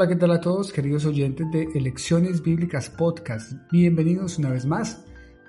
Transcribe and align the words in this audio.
Hola, 0.00 0.08
¿qué 0.08 0.16
tal 0.16 0.30
a 0.30 0.40
todos, 0.40 0.72
queridos 0.72 1.04
oyentes 1.04 1.46
de 1.52 1.68
Elecciones 1.74 2.42
Bíblicas 2.42 2.88
Podcast? 2.88 3.52
Bienvenidos 3.70 4.38
una 4.38 4.48
vez 4.48 4.64
más 4.64 5.04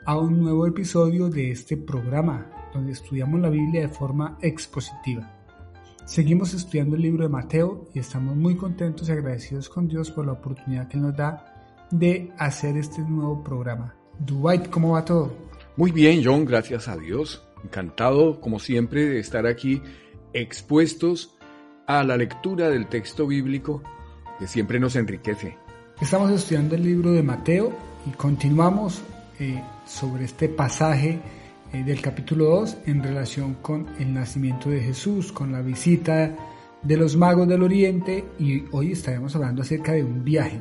a 0.06 0.18
un 0.18 0.42
nuevo 0.42 0.68
episodio 0.68 1.30
de 1.30 1.52
este 1.52 1.78
programa, 1.78 2.52
donde 2.74 2.92
estudiamos 2.92 3.40
la 3.40 3.50
Biblia 3.50 3.84
de 3.84 3.88
forma 3.88 4.38
expositiva. 4.42 5.42
Seguimos 6.04 6.54
estudiando 6.54 6.98
el 6.98 7.02
libro 7.02 7.24
de 7.24 7.30
Mateo 7.30 7.88
y 7.94 8.00
estamos 8.00 8.36
muy 8.36 8.58
contentos 8.58 9.08
y 9.08 9.14
agradecidos 9.14 9.70
con 9.70 9.88
Dios 9.88 10.12
por 10.12 10.26
la 10.26 10.34
oportunidad 10.34 10.90
que 10.90 10.98
nos 10.98 11.16
da 11.16 11.88
de 11.90 12.34
hacer 12.38 12.76
este 12.76 13.02
nuevo 13.04 13.42
programa. 13.42 13.96
Dwight, 14.20 14.70
¿cómo 14.70 14.92
va 14.96 15.06
todo? 15.06 15.32
Muy 15.78 15.94
bien, 15.94 16.22
John, 16.26 16.44
gracias 16.44 16.90
a 16.90 16.98
Dios. 16.98 17.42
Encantado, 17.64 18.42
como 18.42 18.60
siempre, 18.60 19.06
de 19.06 19.20
estar 19.20 19.48
aquí 19.48 19.82
expuestos 20.34 21.38
a 21.88 22.04
la 22.04 22.18
lectura 22.18 22.70
del 22.70 22.90
texto 22.90 23.26
bíblico 23.28 23.82
que 24.42 24.48
siempre 24.48 24.80
nos 24.80 24.96
enriquece. 24.96 25.56
Estamos 26.02 26.32
estudiando 26.32 26.74
el 26.74 26.82
libro 26.82 27.12
de 27.12 27.22
Mateo 27.22 27.72
y 28.08 28.10
continuamos 28.10 29.04
eh, 29.40 29.62
sobre 29.86 30.26
este 30.26 30.50
pasaje 30.50 31.20
eh, 31.72 31.84
del 31.84 32.02
capítulo 32.02 32.46
2 32.46 32.78
en 32.88 33.04
relación 33.04 33.54
con 33.62 33.86
el 34.00 34.12
nacimiento 34.12 34.72
de 34.72 34.82
Jesús, 34.82 35.32
con 35.32 35.52
la 35.52 35.62
visita 35.62 36.36
de 36.82 36.98
los 36.98 37.16
magos 37.16 37.48
del 37.48 37.62
oriente 37.62 38.26
y 38.40 38.64
hoy 38.72 38.94
estaremos 38.94 39.36
hablando 39.36 39.62
acerca 39.62 39.92
de 39.92 40.04
un 40.04 40.24
viaje, 40.24 40.60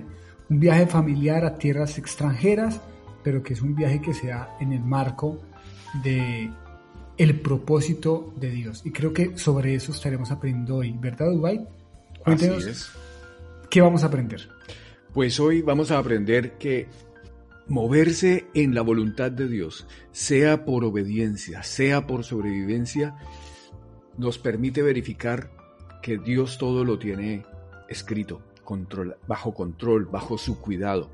un 0.50 0.60
viaje 0.60 0.86
familiar 0.86 1.46
a 1.46 1.56
tierras 1.56 1.96
extranjeras, 1.96 2.82
pero 3.24 3.42
que 3.42 3.54
es 3.54 3.62
un 3.62 3.74
viaje 3.74 4.02
que 4.02 4.12
se 4.12 4.26
da 4.26 4.58
en 4.60 4.74
el 4.74 4.84
marco 4.84 5.40
de 6.04 6.50
el 7.16 7.40
propósito 7.40 8.34
de 8.36 8.50
Dios. 8.50 8.82
Y 8.84 8.90
creo 8.90 9.14
que 9.14 9.38
sobre 9.38 9.74
eso 9.74 9.92
estaremos 9.92 10.30
aprendiendo 10.30 10.76
hoy, 10.76 10.94
¿verdad, 11.00 11.30
Dubai? 11.30 11.66
Así 12.26 12.44
es. 12.44 12.90
Qué 13.70 13.80
vamos 13.80 14.02
a 14.02 14.08
aprender. 14.08 14.48
Pues 15.14 15.40
hoy 15.40 15.62
vamos 15.62 15.90
a 15.90 15.98
aprender 15.98 16.58
que 16.58 16.88
moverse 17.68 18.46
en 18.52 18.74
la 18.74 18.82
voluntad 18.82 19.30
de 19.30 19.48
Dios, 19.48 19.86
sea 20.10 20.64
por 20.64 20.84
obediencia, 20.84 21.62
sea 21.62 22.06
por 22.06 22.24
sobrevivencia, 22.24 23.16
nos 24.18 24.38
permite 24.38 24.82
verificar 24.82 25.50
que 26.02 26.18
Dios 26.18 26.58
todo 26.58 26.84
lo 26.84 26.98
tiene 26.98 27.44
escrito, 27.88 28.42
bajo 29.26 29.54
control, 29.54 30.06
bajo 30.06 30.36
su 30.36 30.60
cuidado. 30.60 31.10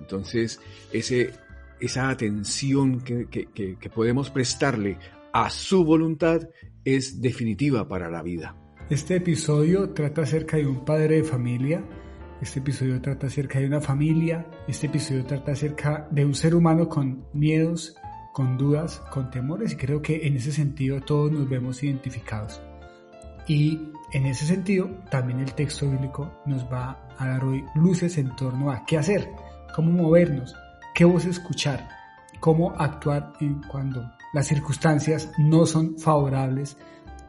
Entonces, 0.00 0.60
ese, 0.92 1.32
esa 1.80 2.08
atención 2.08 3.00
que, 3.00 3.26
que 3.26 3.90
podemos 3.90 4.30
prestarle 4.30 4.98
a 5.32 5.50
su 5.50 5.84
voluntad 5.84 6.48
es 6.84 7.20
definitiva 7.20 7.86
para 7.88 8.10
la 8.10 8.22
vida. 8.22 8.56
Este 8.90 9.14
episodio 9.14 9.90
trata 9.90 10.22
acerca 10.22 10.56
de 10.56 10.66
un 10.66 10.84
padre 10.84 11.16
de 11.16 11.24
familia, 11.24 11.84
este 12.40 12.60
episodio 12.60 13.00
trata 13.02 13.26
acerca 13.26 13.58
de 13.58 13.66
una 13.66 13.80
familia, 13.80 14.46
este 14.66 14.86
episodio 14.86 15.24
trata 15.24 15.52
acerca 15.52 16.08
de 16.10 16.24
un 16.24 16.34
ser 16.34 16.54
humano 16.54 16.88
con 16.88 17.26
miedos, 17.34 17.94
con 18.32 18.56
dudas, 18.56 19.02
con 19.12 19.30
temores 19.30 19.72
y 19.72 19.76
creo 19.76 20.00
que 20.00 20.26
en 20.26 20.36
ese 20.36 20.52
sentido 20.52 21.00
todos 21.02 21.30
nos 21.30 21.48
vemos 21.48 21.82
identificados. 21.82 22.62
Y 23.46 23.90
en 24.12 24.26
ese 24.26 24.46
sentido 24.46 24.88
también 25.10 25.40
el 25.40 25.52
texto 25.52 25.90
bíblico 25.90 26.32
nos 26.46 26.64
va 26.64 27.06
a 27.18 27.26
dar 27.26 27.44
hoy 27.44 27.64
luces 27.74 28.16
en 28.16 28.34
torno 28.36 28.70
a 28.70 28.84
qué 28.86 28.96
hacer, 28.96 29.30
cómo 29.74 29.90
movernos, 29.90 30.54
qué 30.94 31.04
voz 31.04 31.26
escuchar, 31.26 31.88
cómo 32.40 32.72
actuar 32.78 33.34
en 33.40 33.60
cuando 33.64 34.10
las 34.32 34.46
circunstancias 34.46 35.30
no 35.38 35.66
son 35.66 35.98
favorables 35.98 36.76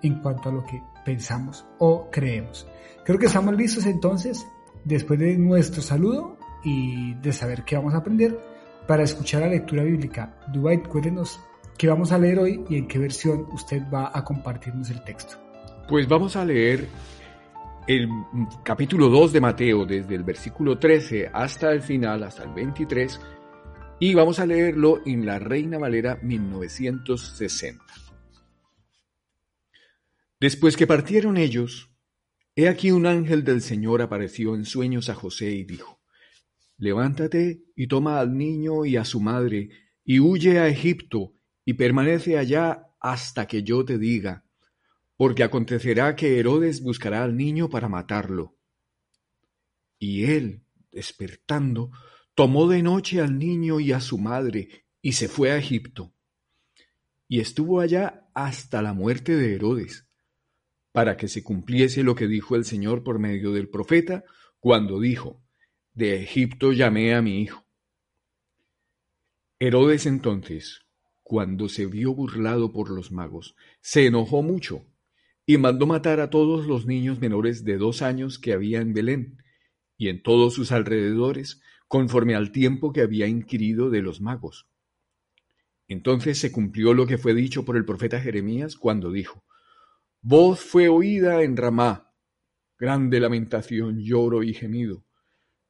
en 0.03 0.22
cuanto 0.22 0.49
a 0.49 0.53
lo 0.53 0.63
que 0.63 0.81
pensamos 1.03 1.66
o 1.79 2.09
creemos. 2.11 2.67
Creo 3.03 3.17
que 3.17 3.25
estamos 3.25 3.55
listos 3.55 3.85
entonces, 3.85 4.45
después 4.83 5.19
de 5.19 5.37
nuestro 5.37 5.81
saludo 5.81 6.37
y 6.63 7.13
de 7.15 7.33
saber 7.33 7.63
qué 7.63 7.75
vamos 7.75 7.93
a 7.93 7.97
aprender, 7.97 8.39
para 8.87 9.03
escuchar 9.03 9.41
la 9.41 9.47
lectura 9.47 9.83
bíblica. 9.83 10.37
Dwight, 10.51 10.87
cuéntenos 10.87 11.39
qué 11.77 11.87
vamos 11.87 12.11
a 12.11 12.17
leer 12.17 12.39
hoy 12.39 12.63
y 12.69 12.77
en 12.77 12.87
qué 12.87 12.99
versión 12.99 13.47
usted 13.51 13.83
va 13.93 14.11
a 14.13 14.23
compartirnos 14.23 14.89
el 14.89 15.03
texto. 15.03 15.37
Pues 15.87 16.07
vamos 16.07 16.35
a 16.35 16.45
leer 16.45 16.87
el 17.87 18.07
capítulo 18.63 19.09
2 19.09 19.33
de 19.33 19.41
Mateo, 19.41 19.85
desde 19.85 20.15
el 20.15 20.23
versículo 20.23 20.77
13 20.77 21.29
hasta 21.33 21.71
el 21.71 21.81
final, 21.81 22.23
hasta 22.23 22.43
el 22.43 22.53
23, 22.53 23.19
y 23.99 24.13
vamos 24.13 24.39
a 24.39 24.45
leerlo 24.45 25.01
en 25.05 25.25
la 25.25 25.39
Reina 25.39 25.77
Valera 25.77 26.17
1960. 26.21 27.83
Después 30.39 30.75
que 30.75 30.87
partieron 30.87 31.37
ellos, 31.37 31.91
he 32.61 32.69
aquí 32.69 32.91
un 32.91 33.05
ángel 33.05 33.44
del 33.44 33.61
Señor 33.61 34.01
apareció 34.01 34.55
en 34.55 34.66
sueños 34.66 35.09
a 35.09 35.16
José 35.16 35.51
y 35.51 35.63
dijo, 35.63 36.01
Levántate 36.77 37.63
y 37.75 37.88
toma 37.88 38.19
al 38.19 38.35
niño 38.35 38.85
y 38.85 38.97
a 38.97 39.05
su 39.05 39.22
madre, 39.22 39.69
y 40.03 40.19
huye 40.19 40.59
a 40.59 40.67
Egipto, 40.67 41.33
y 41.63 41.73
permanece 41.73 42.38
allá 42.38 42.88
hasta 42.99 43.47
que 43.47 43.63
yo 43.63 43.85
te 43.85 43.97
diga, 43.97 44.45
porque 45.16 45.44
acontecerá 45.44 46.16
que 46.16 46.39
Herodes 46.39 46.81
buscará 46.81 47.23
al 47.23 47.38
niño 47.38 47.69
para 47.69 47.88
matarlo. 47.88 48.57
Y 49.99 50.25
él, 50.25 50.63
despertando, 50.91 51.91
tomó 52.33 52.67
de 52.67 52.81
noche 52.81 53.22
al 53.22 53.38
niño 53.38 53.79
y 53.79 53.91
a 53.91 53.99
su 53.99 54.17
madre 54.17 54.85
y 55.01 55.13
se 55.13 55.28
fue 55.28 55.51
a 55.51 55.57
Egipto. 55.57 56.13
Y 57.28 57.39
estuvo 57.39 57.79
allá 57.79 58.28
hasta 58.33 58.81
la 58.81 58.93
muerte 58.93 59.35
de 59.35 59.53
Herodes, 59.53 60.07
para 60.91 61.18
que 61.18 61.28
se 61.28 61.44
cumpliese 61.44 62.03
lo 62.03 62.16
que 62.16 62.28
dijo 62.28 62.56
el 62.56 62.66
Señor 62.66 63.03
por 63.03 63.19
medio 63.19 63.52
del 63.52 63.69
profeta, 63.69 64.24
cuando 64.59 65.00
dijo, 65.00 65.41
De 65.94 66.22
Egipto 66.22 66.72
llamé 66.72 67.13
a 67.13 67.22
mi 67.22 67.41
hijo. 67.41 67.66
Herodes 69.59 70.06
entonces, 70.06 70.85
cuando 71.22 71.69
se 71.69 71.85
vio 71.85 72.13
burlado 72.13 72.74
por 72.74 72.90
los 72.90 73.12
magos, 73.12 73.56
se 73.79 74.06
enojó 74.06 74.41
mucho 74.41 74.85
y 75.46 75.57
mandó 75.57 75.88
matar 75.88 76.19
a 76.19 76.29
todos 76.29 76.68
los 76.68 76.85
niños 76.85 77.19
menores 77.19 77.63
de 77.63 77.78
dos 77.78 78.02
años 78.02 78.40
que 78.40 78.53
había 78.53 78.81
en 78.81 78.94
Belén 78.94 79.41
y 79.97 80.09
en 80.09 80.22
todos 80.23 80.53
sus 80.53 80.72
alrededores, 80.72 81.62
conforme 81.88 82.35
al 82.35 82.52
tiempo 82.52 82.91
que 82.91 83.02
había 83.02 83.28
inquirido 83.28 83.90
de 83.90 84.02
los 84.02 84.19
magos. 84.19 84.68
Entonces 85.88 86.38
se 86.38 86.52
cumplió 86.52 86.94
lo 86.94 87.06
que 87.06 87.18
fue 87.18 87.34
dicho 87.34 87.66
por 87.66 87.78
el 87.78 87.85
profeta 87.85 88.19
Jeremías 88.19 88.75
cuando 88.75 89.12
dijo, 89.12 89.44
Voz 90.23 90.59
fue 90.59 90.87
oída 90.87 91.41
en 91.41 91.57
Ramá, 91.57 92.13
grande 92.77 93.19
lamentación, 93.19 93.99
lloro 94.03 94.43
y 94.43 94.53
gemido. 94.53 95.03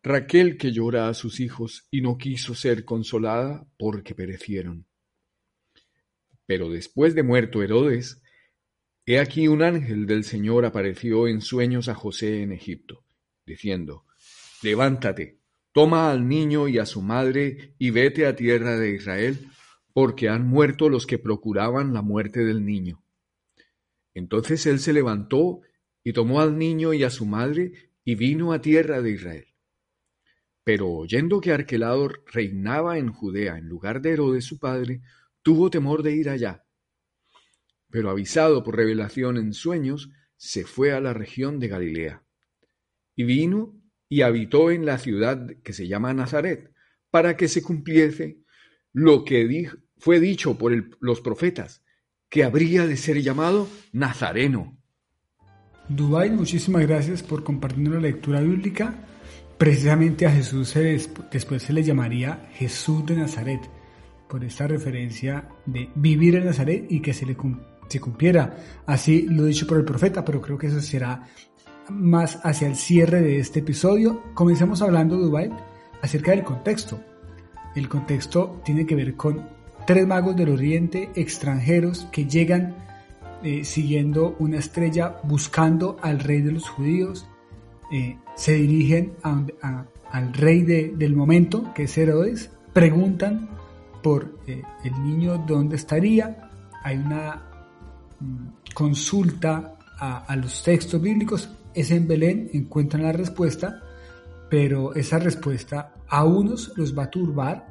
Raquel 0.03 0.57
que 0.57 0.73
llora 0.73 1.07
a 1.07 1.13
sus 1.13 1.39
hijos 1.39 1.87
y 1.89 2.01
no 2.01 2.17
quiso 2.17 2.53
ser 2.53 2.83
consolada 2.83 3.65
porque 3.77 4.13
perecieron. 4.13 4.87
Pero 6.45 6.69
después 6.69 7.15
de 7.15 7.23
muerto 7.23 7.63
Herodes, 7.63 8.21
he 9.05 9.19
aquí 9.19 9.47
un 9.47 9.63
ángel 9.63 10.05
del 10.05 10.25
Señor 10.25 10.65
apareció 10.65 11.29
en 11.29 11.39
sueños 11.39 11.87
a 11.87 11.95
José 11.95 12.41
en 12.41 12.51
Egipto, 12.51 13.05
diciendo, 13.45 14.05
Levántate, 14.61 15.39
Toma 15.71 16.11
al 16.11 16.27
niño 16.27 16.67
y 16.67 16.77
a 16.77 16.85
su 16.85 17.01
madre 17.01 17.75
y 17.77 17.91
vete 17.91 18.25
a 18.25 18.35
tierra 18.35 18.77
de 18.77 18.95
Israel, 18.95 19.47
porque 19.93 20.27
han 20.27 20.45
muerto 20.45 20.89
los 20.89 21.07
que 21.07 21.19
procuraban 21.19 21.93
la 21.93 22.01
muerte 22.01 22.43
del 22.43 22.65
niño. 22.65 23.01
Entonces 24.13 24.65
él 24.65 24.79
se 24.79 24.93
levantó 24.93 25.61
y 26.03 26.13
tomó 26.13 26.41
al 26.41 26.57
niño 26.57 26.93
y 26.93 27.03
a 27.03 27.09
su 27.09 27.25
madre 27.25 27.91
y 28.03 28.15
vino 28.15 28.53
a 28.53 28.61
tierra 28.61 29.01
de 29.01 29.11
Israel. 29.11 29.47
Pero 30.63 30.89
oyendo 30.89 31.41
que 31.41 31.51
Arquelado 31.51 32.09
reinaba 32.25 32.97
en 32.97 33.11
Judea 33.11 33.57
en 33.57 33.67
lugar 33.67 34.01
de 34.01 34.11
Herodes 34.11 34.45
su 34.45 34.59
padre, 34.59 35.01
tuvo 35.41 35.69
temor 35.69 36.03
de 36.03 36.15
ir 36.15 36.29
allá. 36.29 36.65
Pero 37.89 38.09
avisado 38.09 38.63
por 38.63 38.77
revelación 38.77 39.37
en 39.37 39.53
sueños, 39.53 40.09
se 40.37 40.65
fue 40.65 40.91
a 40.91 41.01
la 41.01 41.13
región 41.13 41.59
de 41.59 41.67
Galilea. 41.67 42.23
Y 43.15 43.23
vino 43.23 43.79
y 44.07 44.21
habitó 44.21 44.71
en 44.71 44.85
la 44.85 44.97
ciudad 44.97 45.47
que 45.63 45.73
se 45.73 45.87
llama 45.87 46.13
Nazaret, 46.13 46.73
para 47.09 47.37
que 47.37 47.47
se 47.47 47.61
cumpliese 47.61 48.39
lo 48.93 49.23
que 49.25 49.69
fue 49.97 50.19
dicho 50.19 50.57
por 50.57 50.73
los 50.99 51.21
profetas, 51.21 51.83
que 52.31 52.45
habría 52.45 52.87
de 52.87 52.95
ser 52.95 53.21
llamado 53.21 53.67
Nazareno. 53.91 54.77
Dubái, 55.89 56.29
muchísimas 56.29 56.87
gracias 56.87 57.21
por 57.21 57.43
compartir 57.43 57.89
la 57.89 57.99
lectura 57.99 58.39
bíblica. 58.39 58.95
Precisamente 59.57 60.25
a 60.25 60.31
Jesús 60.31 60.73
después 61.29 61.61
se 61.61 61.73
le 61.73 61.83
llamaría 61.83 62.49
Jesús 62.53 63.05
de 63.05 63.17
Nazaret, 63.17 63.59
por 64.29 64.45
esta 64.45 64.65
referencia 64.65 65.49
de 65.65 65.89
vivir 65.93 66.35
en 66.37 66.45
Nazaret 66.45 66.85
y 66.89 67.01
que 67.01 67.13
se 67.13 67.25
le 67.25 67.35
se 67.89 67.99
cumpliera. 67.99 68.55
Así 68.85 69.23
lo 69.23 69.43
dicho 69.43 69.67
por 69.67 69.77
el 69.77 69.83
profeta, 69.83 70.23
pero 70.23 70.41
creo 70.41 70.57
que 70.57 70.67
eso 70.67 70.79
será 70.79 71.27
más 71.89 72.39
hacia 72.43 72.69
el 72.69 72.77
cierre 72.77 73.21
de 73.21 73.39
este 73.39 73.59
episodio, 73.59 74.23
comencemos 74.33 74.81
hablando, 74.81 75.17
Dubai, 75.17 75.51
acerca 76.01 76.31
del 76.31 76.43
contexto. 76.43 76.97
El 77.75 77.89
contexto 77.89 78.61
tiene 78.63 78.85
que 78.85 78.95
ver 78.95 79.15
con 79.15 79.60
tres 79.85 80.07
magos 80.07 80.35
del 80.35 80.49
oriente 80.49 81.09
extranjeros 81.15 82.07
que 82.11 82.25
llegan 82.25 82.75
eh, 83.43 83.63
siguiendo 83.65 84.35
una 84.39 84.59
estrella 84.59 85.17
buscando 85.23 85.97
al 86.01 86.19
rey 86.19 86.41
de 86.41 86.51
los 86.51 86.69
judíos. 86.69 87.27
Eh, 87.91 88.17
se 88.35 88.53
dirigen 88.53 89.13
al 89.23 90.33
rey 90.33 90.61
del 90.63 91.15
momento, 91.15 91.73
que 91.73 91.83
es 91.83 91.97
Herodes, 91.97 92.51
preguntan 92.73 93.49
por 94.01 94.39
eh, 94.47 94.63
el 94.83 95.03
niño 95.03 95.43
dónde 95.47 95.75
estaría, 95.75 96.49
hay 96.83 96.97
una 96.97 97.41
mm, 98.19 98.73
consulta 98.73 99.77
a, 99.99 100.35
los 100.35 100.63
textos 100.63 100.99
bíblicos, 100.99 101.49
es 101.75 101.91
en 101.91 102.07
Belén, 102.07 102.49
encuentran 102.53 103.03
la 103.03 103.11
respuesta, 103.11 103.83
pero 104.49 104.95
esa 104.95 105.19
respuesta 105.19 105.93
a 106.07 106.25
unos 106.25 106.73
los 106.75 106.97
va 106.97 107.03
a 107.03 107.11
turbar, 107.11 107.70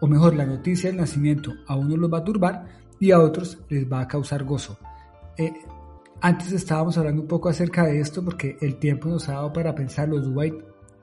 o 0.00 0.06
mejor, 0.06 0.34
la 0.34 0.46
noticia 0.46 0.90
del 0.90 0.98
nacimiento 0.98 1.54
a 1.66 1.76
unos 1.76 1.98
los 1.98 2.12
va 2.12 2.18
a 2.18 2.24
turbar 2.24 2.66
y 3.00 3.10
a 3.10 3.20
otros 3.20 3.58
les 3.68 3.90
va 3.90 4.00
a 4.00 4.08
causar 4.08 4.44
gozo. 4.44 4.78
Eh, 5.36 5.52
antes 6.20 6.52
estábamos 6.52 6.98
hablando 6.98 7.22
un 7.22 7.28
poco 7.28 7.48
acerca 7.48 7.84
de 7.84 8.00
esto 8.00 8.24
porque 8.24 8.56
el 8.60 8.76
tiempo 8.76 9.08
nos 9.08 9.28
ha 9.28 9.34
dado 9.34 9.52
para 9.52 9.74
pensar 9.74 10.08
los 10.08 10.24
Dubai 10.24 10.52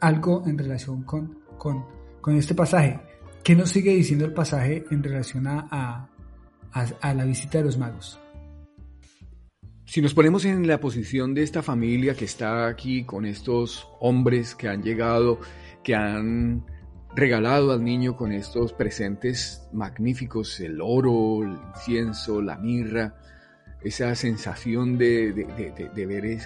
algo 0.02 0.44
en 0.46 0.58
relación 0.58 1.04
con, 1.04 1.40
con, 1.58 1.86
con 2.22 2.36
este 2.36 2.54
pasaje. 2.54 3.00
¿Qué 3.44 3.56
nos 3.56 3.70
sigue 3.70 3.94
diciendo 3.94 4.26
el 4.26 4.34
pasaje 4.34 4.84
en 4.92 5.04
relación 5.04 5.48
a, 5.48 6.10
a, 6.72 7.14
la 7.14 7.26
visita 7.26 7.60
de 7.60 7.64
los 7.64 7.78
magos? 7.78 8.20
Si 9.86 10.02
nos 10.02 10.14
ponemos 10.14 10.46
en 10.46 10.68
la 10.68 10.80
posición 10.80 11.34
de 11.34 11.44
esta 11.44 11.62
familia 11.62 12.16
que 12.16 12.26
está 12.26 12.68
aquí 12.68 13.04
con 13.04 13.26
estos 13.26 13.88
hombres 14.00 14.56
que 14.56 14.68
han 14.68 14.82
llegado, 14.82 15.40
que 15.84 15.96
han 15.96 16.66
regalado 17.16 17.72
al 17.72 17.84
niño 17.84 18.16
con 18.16 18.32
estos 18.32 18.74
presentes 18.74 19.68
magníficos, 19.72 20.60
el 20.60 20.82
oro, 20.82 21.44
el 21.44 21.58
incienso, 21.74 22.42
la 22.42 22.58
mirra, 22.58 23.16
esa 23.82 24.14
sensación 24.16 24.98
de, 24.98 25.32
ver 25.96 26.40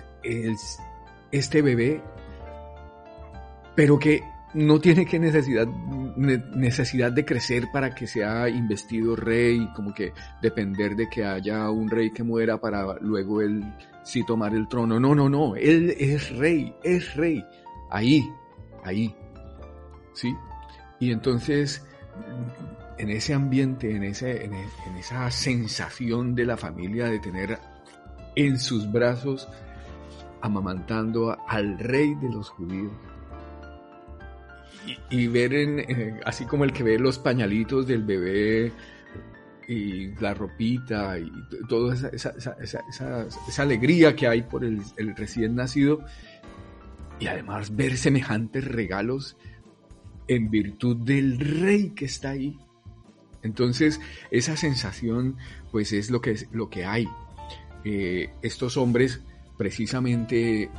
este 1.31 1.61
bebé, 1.61 2.01
pero 3.75 3.97
que 3.97 4.21
no 4.53 4.79
tiene 4.79 5.05
que 5.05 5.19
necesidad, 5.19 5.67
necesidad 5.67 7.11
de 7.11 7.25
crecer 7.25 7.65
para 7.71 7.93
que 7.95 8.07
sea 8.07 8.49
investido 8.49 9.15
rey, 9.15 9.67
como 9.75 9.93
que 9.93 10.13
depender 10.41 10.95
de 10.95 11.09
que 11.09 11.23
haya 11.23 11.69
un 11.69 11.89
rey 11.89 12.11
que 12.11 12.23
muera 12.23 12.59
para 12.59 12.95
luego 12.99 13.41
él 13.41 13.63
sí 14.03 14.23
tomar 14.25 14.53
el 14.53 14.67
trono. 14.67 14.99
No, 14.99 15.15
no, 15.15 15.29
no, 15.29 15.55
él 15.55 15.95
es 15.97 16.35
rey, 16.37 16.75
es 16.83 17.15
rey. 17.15 17.43
Ahí, 17.89 18.23
ahí. 18.83 19.15
¿Sí? 20.13 20.35
Y 20.99 21.11
entonces, 21.11 21.85
en 22.97 23.09
ese 23.09 23.33
ambiente, 23.33 23.95
en, 23.95 24.03
ese, 24.03 24.45
en, 24.45 24.53
en 24.53 24.97
esa 24.97 25.29
sensación 25.31 26.35
de 26.35 26.45
la 26.45 26.57
familia 26.57 27.05
de 27.05 27.19
tener 27.19 27.57
en 28.35 28.59
sus 28.59 28.91
brazos 28.91 29.47
amamantando 30.41 31.37
al 31.47 31.77
rey 31.79 32.15
de 32.15 32.29
los 32.29 32.49
judíos, 32.49 32.91
y, 35.09 35.27
ver 35.27 35.53
en, 35.53 35.79
eh, 35.79 36.19
así 36.25 36.45
como 36.45 36.63
el 36.63 36.73
que 36.73 36.83
ve 36.83 36.99
los 36.99 37.19
pañalitos 37.19 37.87
del 37.87 38.03
bebé 38.03 38.71
y 39.67 40.15
la 40.15 40.33
ropita 40.33 41.19
y 41.19 41.31
toda 41.67 41.95
esa, 42.11 43.61
alegría 43.61 44.15
que 44.15 44.27
hay 44.27 44.41
por 44.41 44.63
el, 44.63 44.81
recién 45.15 45.55
nacido. 45.55 46.03
Y 47.19 47.27
además 47.27 47.75
ver 47.75 47.97
semejantes 47.97 48.65
regalos 48.65 49.37
en 50.29 50.51
virtud 50.51 50.95
del 50.97 51.39
rey 51.39 51.89
que 51.89 52.05
está 52.05 52.29
ahí. 52.29 52.57
Entonces, 53.41 53.99
esa 54.31 54.55
sensación, 54.55 55.37
pues 55.71 55.91
es 55.91 56.11
lo 56.11 56.21
que, 56.21 56.37
lo 56.51 56.69
que 56.69 56.85
hay. 56.85 57.07
Eh, 57.83 58.29
estos 58.41 58.77
hombres 58.77 59.21
precisamente 59.57 60.69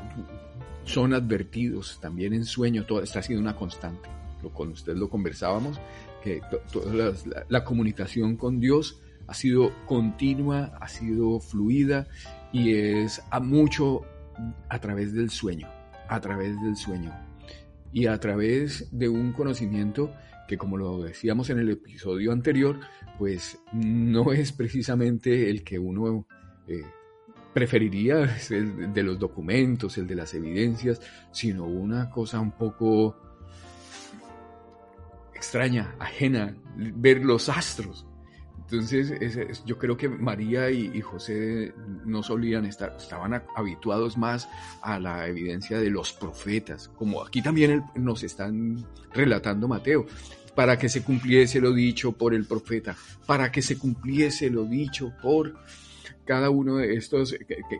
son 0.84 1.14
advertidos 1.14 1.98
también 2.00 2.32
en 2.32 2.44
sueño, 2.44 2.86
todo 2.86 3.02
está 3.02 3.22
siendo 3.22 3.42
una 3.42 3.56
constante. 3.56 4.08
Lo, 4.42 4.50
con 4.50 4.70
usted 4.70 4.96
lo 4.96 5.10
conversábamos, 5.10 5.78
que 6.22 6.40
toda 6.72 7.12
la, 7.48 7.64
comunicación 7.64 8.36
con 8.36 8.60
Dios 8.60 9.02
ha 9.26 9.34
sido 9.34 9.72
continua, 9.86 10.72
ha 10.80 10.88
sido 10.88 11.40
fluida 11.40 12.06
y 12.52 12.72
es 12.72 13.20
a 13.30 13.40
mucho 13.40 14.02
a 14.68 14.78
través 14.78 15.12
del 15.12 15.28
sueño, 15.30 15.68
a 16.08 16.20
través 16.20 16.60
del 16.62 16.76
sueño 16.76 17.29
y 17.92 18.06
a 18.06 18.18
través 18.18 18.88
de 18.96 19.08
un 19.08 19.32
conocimiento 19.32 20.12
que 20.50 20.58
como 20.58 20.76
lo 20.76 21.02
decíamos 21.02 21.48
en 21.50 21.60
el 21.60 21.70
episodio 21.70 22.32
anterior, 22.32 22.80
pues 23.18 23.60
no 23.72 24.32
es 24.32 24.50
precisamente 24.50 25.48
el 25.48 25.62
que 25.62 25.78
uno 25.78 26.26
eh, 26.66 26.82
preferiría 27.54 28.36
el 28.50 28.92
de 28.92 29.02
los 29.04 29.18
documentos, 29.18 29.96
el 29.98 30.08
de 30.08 30.16
las 30.16 30.34
evidencias, 30.34 31.00
sino 31.30 31.66
una 31.66 32.10
cosa 32.10 32.40
un 32.40 32.50
poco 32.50 33.16
extraña, 35.34 35.94
ajena, 36.00 36.56
ver 36.76 37.24
los 37.24 37.48
astros. 37.48 38.06
Entonces, 38.70 39.64
yo 39.64 39.78
creo 39.78 39.96
que 39.96 40.08
María 40.08 40.70
y, 40.70 41.00
José 41.00 41.74
no 42.04 42.22
solían 42.22 42.66
estar, 42.66 42.94
estaban 42.96 43.42
habituados 43.56 44.16
más 44.16 44.48
a 44.80 45.00
la 45.00 45.26
evidencia 45.26 45.80
de 45.80 45.90
los 45.90 46.12
profetas, 46.12 46.88
como 46.88 47.24
aquí 47.24 47.42
también 47.42 47.82
nos 47.96 48.22
están 48.22 48.86
relatando 49.12 49.66
Mateo, 49.66 50.06
para 50.54 50.78
que 50.78 50.88
se 50.88 51.02
cumpliese 51.02 51.60
lo 51.60 51.72
dicho 51.72 52.12
por 52.12 52.32
el 52.32 52.44
profeta, 52.44 52.96
para 53.26 53.50
que 53.50 53.60
se 53.60 53.76
cumpliese 53.76 54.50
lo 54.50 54.64
dicho 54.64 55.12
por 55.20 55.58
cada 56.24 56.48
uno 56.48 56.76
de 56.76 56.94
estos 56.94 57.34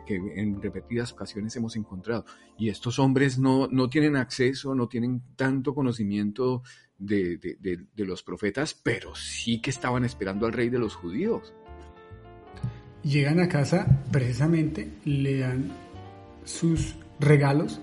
que, 0.05 0.15
en 0.35 0.61
repetidas 0.61 1.13
ocasiones 1.13 1.55
hemos 1.55 1.77
encontrado. 1.77 2.25
Y 2.57 2.67
estos 2.67 2.99
hombres 2.99 3.39
no, 3.39 3.69
no 3.71 3.89
tienen 3.89 4.17
acceso, 4.17 4.75
no 4.75 4.89
tienen 4.89 5.21
tanto 5.37 5.73
conocimiento 5.73 6.63
de, 7.01 7.87
los 7.97 8.23
profetas, 8.23 8.73
pero 8.73 9.15
sí 9.15 9.59
que 9.59 9.69
estaban 9.69 10.05
esperando 10.05 10.45
al 10.45 10.53
rey 10.53 10.69
de 10.69 10.79
los 10.79 10.95
judíos. 10.95 11.53
Llegan 13.03 13.39
a 13.39 13.49
casa, 13.49 14.03
precisamente, 14.11 14.89
le 15.05 15.39
dan 15.39 15.71
sus 16.45 16.95
regalos, 17.19 17.81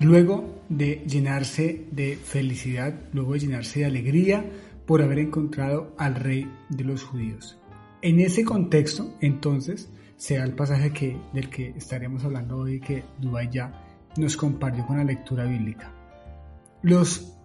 luego 0.00 0.62
de 0.68 1.04
llenarse 1.06 1.86
de 1.92 2.16
felicidad, 2.16 2.94
luego 3.12 3.34
de 3.34 3.40
llenarse 3.40 3.80
de 3.80 3.86
alegría 3.86 4.44
por 4.86 5.02
haber 5.02 5.20
encontrado 5.20 5.94
al 5.98 6.16
rey 6.16 6.50
de 6.68 6.84
los 6.84 7.04
judíos. 7.04 7.56
En 8.02 8.18
ese 8.18 8.44
contexto, 8.44 9.14
entonces, 9.20 9.90
sea 10.16 10.42
el 10.44 10.54
pasaje 10.54 10.92
que, 10.92 11.16
del 11.32 11.48
que 11.48 11.68
estaremos 11.76 12.24
hablando 12.24 12.58
hoy 12.58 12.80
que 12.80 13.04
Dubái 13.18 13.50
ya 13.50 13.86
nos 14.16 14.36
compartió 14.36 14.84
con 14.86 14.96
la 14.96 15.04
lectura 15.04 15.44
bíblica. 15.44 15.92
Los 16.82 17.39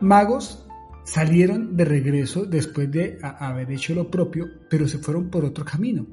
magos 0.00 0.66
salieron 1.04 1.76
de 1.76 1.84
regreso 1.84 2.44
después 2.44 2.90
de 2.90 3.18
haber 3.22 3.70
hecho 3.70 3.94
lo 3.94 4.10
propio, 4.10 4.46
pero 4.68 4.88
se 4.88 4.98
fueron 4.98 5.30
por 5.30 5.44
otro 5.44 5.64
camino. 5.64 6.06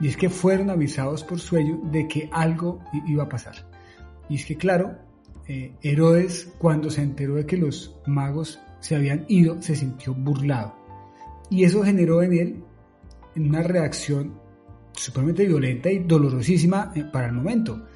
Y 0.00 0.08
es 0.08 0.16
que 0.16 0.28
fueron 0.28 0.70
avisados 0.70 1.24
por 1.24 1.40
sueño 1.40 1.80
de 1.90 2.06
que 2.06 2.28
algo 2.32 2.80
iba 3.06 3.24
a 3.24 3.28
pasar. 3.28 3.54
Y 4.28 4.36
es 4.36 4.44
que 4.44 4.56
claro, 4.56 4.96
eh, 5.48 5.74
Herodes 5.82 6.52
cuando 6.58 6.90
se 6.90 7.02
enteró 7.02 7.34
de 7.34 7.46
que 7.46 7.56
los 7.56 7.98
magos 8.06 8.60
se 8.80 8.94
habían 8.94 9.24
ido, 9.28 9.60
se 9.62 9.74
sintió 9.74 10.14
burlado. 10.14 10.74
Y 11.50 11.64
eso 11.64 11.82
generó 11.82 12.22
en 12.22 12.32
él 12.34 12.64
una 13.34 13.62
reacción 13.62 14.34
supremamente 14.92 15.46
violenta 15.46 15.90
y 15.90 16.00
dolorosísima 16.00 16.92
eh, 16.94 17.04
para 17.10 17.28
el 17.28 17.32
momento. 17.32 17.86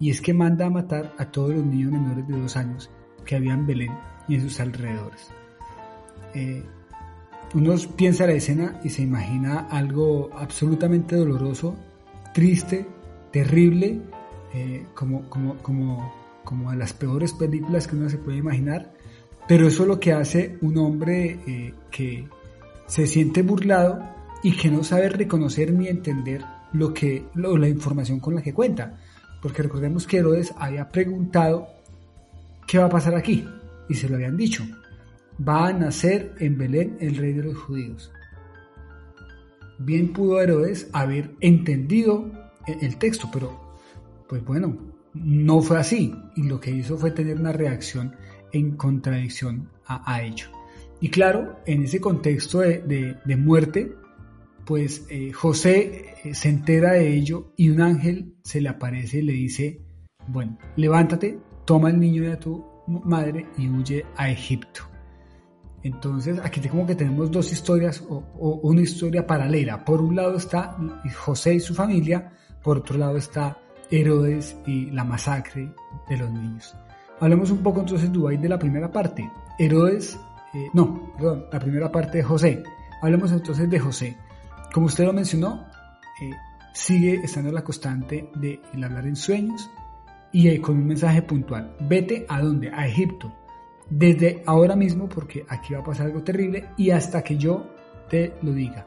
Y 0.00 0.10
es 0.10 0.20
que 0.20 0.32
manda 0.32 0.66
a 0.66 0.70
matar 0.70 1.12
a 1.18 1.30
todos 1.30 1.54
los 1.54 1.64
niños 1.64 1.92
menores 1.92 2.26
de 2.26 2.40
dos 2.40 2.56
años 2.56 2.90
que 3.24 3.36
había 3.36 3.54
en 3.54 3.66
Belén 3.66 3.92
y 4.28 4.36
en 4.36 4.42
sus 4.42 4.60
alrededores. 4.60 5.28
Eh, 6.34 6.62
uno 7.54 7.74
piensa 7.96 8.26
la 8.26 8.32
escena 8.32 8.80
y 8.82 8.88
se 8.88 9.02
imagina 9.02 9.68
algo 9.70 10.30
absolutamente 10.34 11.16
doloroso, 11.16 11.76
triste, 12.32 12.86
terrible, 13.30 14.00
eh, 14.54 14.86
como, 14.94 15.28
como, 15.28 15.56
como, 15.58 16.12
como 16.44 16.70
de 16.70 16.76
las 16.76 16.92
peores 16.92 17.32
películas 17.34 17.86
que 17.86 17.96
uno 17.96 18.08
se 18.08 18.18
puede 18.18 18.38
imaginar, 18.38 18.94
pero 19.46 19.66
eso 19.66 19.82
es 19.82 19.88
lo 19.88 20.00
que 20.00 20.12
hace 20.12 20.56
un 20.62 20.78
hombre 20.78 21.74
que 21.90 22.26
se 22.86 23.06
siente 23.06 23.42
burlado 23.42 24.02
y 24.42 24.56
que 24.56 24.70
no 24.70 24.84
sabe 24.84 25.08
reconocer 25.08 25.72
ni 25.72 25.88
entender 25.88 26.42
lo 26.72 26.92
que, 26.92 27.26
la 27.34 27.68
información 27.68 28.20
con 28.20 28.34
la 28.34 28.42
que 28.42 28.52
cuenta. 28.52 28.98
Porque 29.40 29.62
recordemos 29.62 30.06
que 30.06 30.18
Herodes 30.18 30.52
había 30.58 30.88
preguntado 30.88 31.68
qué 32.66 32.78
va 32.78 32.86
a 32.86 32.90
pasar 32.90 33.14
aquí 33.14 33.46
y 33.88 33.94
se 33.94 34.08
lo 34.08 34.16
habían 34.16 34.36
dicho. 34.36 34.64
Va 35.46 35.68
a 35.68 35.72
nacer 35.72 36.34
en 36.38 36.58
Belén 36.58 36.96
el 37.00 37.16
rey 37.16 37.32
de 37.32 37.44
los 37.44 37.58
judíos. 37.58 38.12
Bien 39.78 40.12
pudo 40.12 40.40
Herodes 40.40 40.88
haber 40.92 41.34
entendido 41.40 42.30
el 42.66 42.96
texto, 42.98 43.28
pero 43.32 43.76
pues 44.28 44.44
bueno, 44.44 44.76
no 45.14 45.60
fue 45.62 45.78
así. 45.78 46.14
Y 46.36 46.44
lo 46.44 46.60
que 46.60 46.70
hizo 46.70 46.96
fue 46.96 47.10
tener 47.10 47.38
una 47.38 47.52
reacción 47.52 48.14
en 48.52 48.76
contradicción 48.76 49.68
a, 49.86 50.22
ello. 50.22 50.46
Y 51.00 51.08
claro, 51.08 51.60
en 51.66 51.82
ese 51.82 52.00
contexto 52.00 52.60
de, 52.60 53.16
de 53.24 53.36
muerte, 53.36 53.94
pues 54.64 55.06
eh, 55.10 55.32
José 55.32 56.14
eh, 56.24 56.34
se 56.34 56.48
entera 56.48 56.92
de 56.92 57.14
ello 57.14 57.52
y 57.56 57.70
un 57.70 57.80
ángel 57.80 58.36
se 58.42 58.60
le 58.60 58.68
aparece 58.68 59.18
y 59.18 59.22
le 59.22 59.32
dice, 59.32 59.82
bueno, 60.28 60.58
levántate, 60.76 61.38
toma 61.64 61.88
al 61.88 62.00
niño 62.00 62.32
a 62.32 62.36
tu 62.36 62.64
madre 62.86 63.46
y 63.56 63.68
huye 63.68 64.04
a 64.16 64.30
Egipto. 64.30 64.82
Entonces, 65.82 66.38
aquí 66.42 66.60
como 66.68 66.86
que 66.86 66.94
tenemos 66.94 67.30
dos 67.30 67.50
historias 67.52 68.04
o, 68.08 68.22
una 68.62 68.82
historia 68.82 69.26
paralela. 69.26 69.84
Por 69.84 70.00
un 70.00 70.14
lado 70.14 70.36
está 70.36 70.76
José 71.16 71.54
y 71.54 71.60
su 71.60 71.74
familia, 71.74 72.32
por 72.62 72.78
otro 72.78 72.96
lado 72.96 73.16
está 73.16 73.58
Herodes 73.90 74.56
y 74.66 74.90
la 74.90 75.04
masacre 75.04 75.72
de 76.08 76.16
los 76.16 76.30
niños. 76.30 76.74
Hablemos 77.20 77.50
un 77.50 77.58
poco 77.58 77.80
entonces, 77.80 78.12
Dubái, 78.12 78.36
de 78.36 78.48
la 78.48 78.58
primera 78.58 78.90
parte. 78.90 79.28
Herodes, 79.58 80.18
eh, 80.54 80.68
no, 80.72 81.12
perdón, 81.16 81.46
la 81.52 81.58
primera 81.58 81.90
parte 81.90 82.18
de 82.18 82.24
José. 82.24 82.62
Hablemos 83.00 83.32
entonces 83.32 83.68
de 83.68 83.80
José. 83.80 84.16
Como 84.72 84.86
usted 84.86 85.04
lo 85.04 85.12
mencionó, 85.12 85.66
eh, 86.22 86.30
sigue 86.72 87.20
estando 87.22 87.50
la 87.52 87.62
constante 87.62 88.30
de 88.36 88.60
hablar 88.72 89.06
en 89.06 89.16
sueños 89.16 89.68
y 90.32 90.58
con 90.58 90.76
un 90.76 90.86
mensaje 90.86 91.22
puntual. 91.22 91.76
Vete 91.80 92.26
a 92.28 92.40
dónde? 92.40 92.70
A 92.70 92.86
Egipto 92.86 93.32
desde 93.98 94.42
ahora 94.46 94.74
mismo, 94.74 95.08
porque 95.08 95.44
aquí 95.48 95.74
va 95.74 95.80
a 95.80 95.84
pasar 95.84 96.06
algo 96.06 96.22
terrible, 96.22 96.70
y 96.76 96.90
hasta 96.90 97.22
que 97.22 97.36
yo 97.36 97.66
te 98.08 98.34
lo 98.42 98.52
diga. 98.52 98.86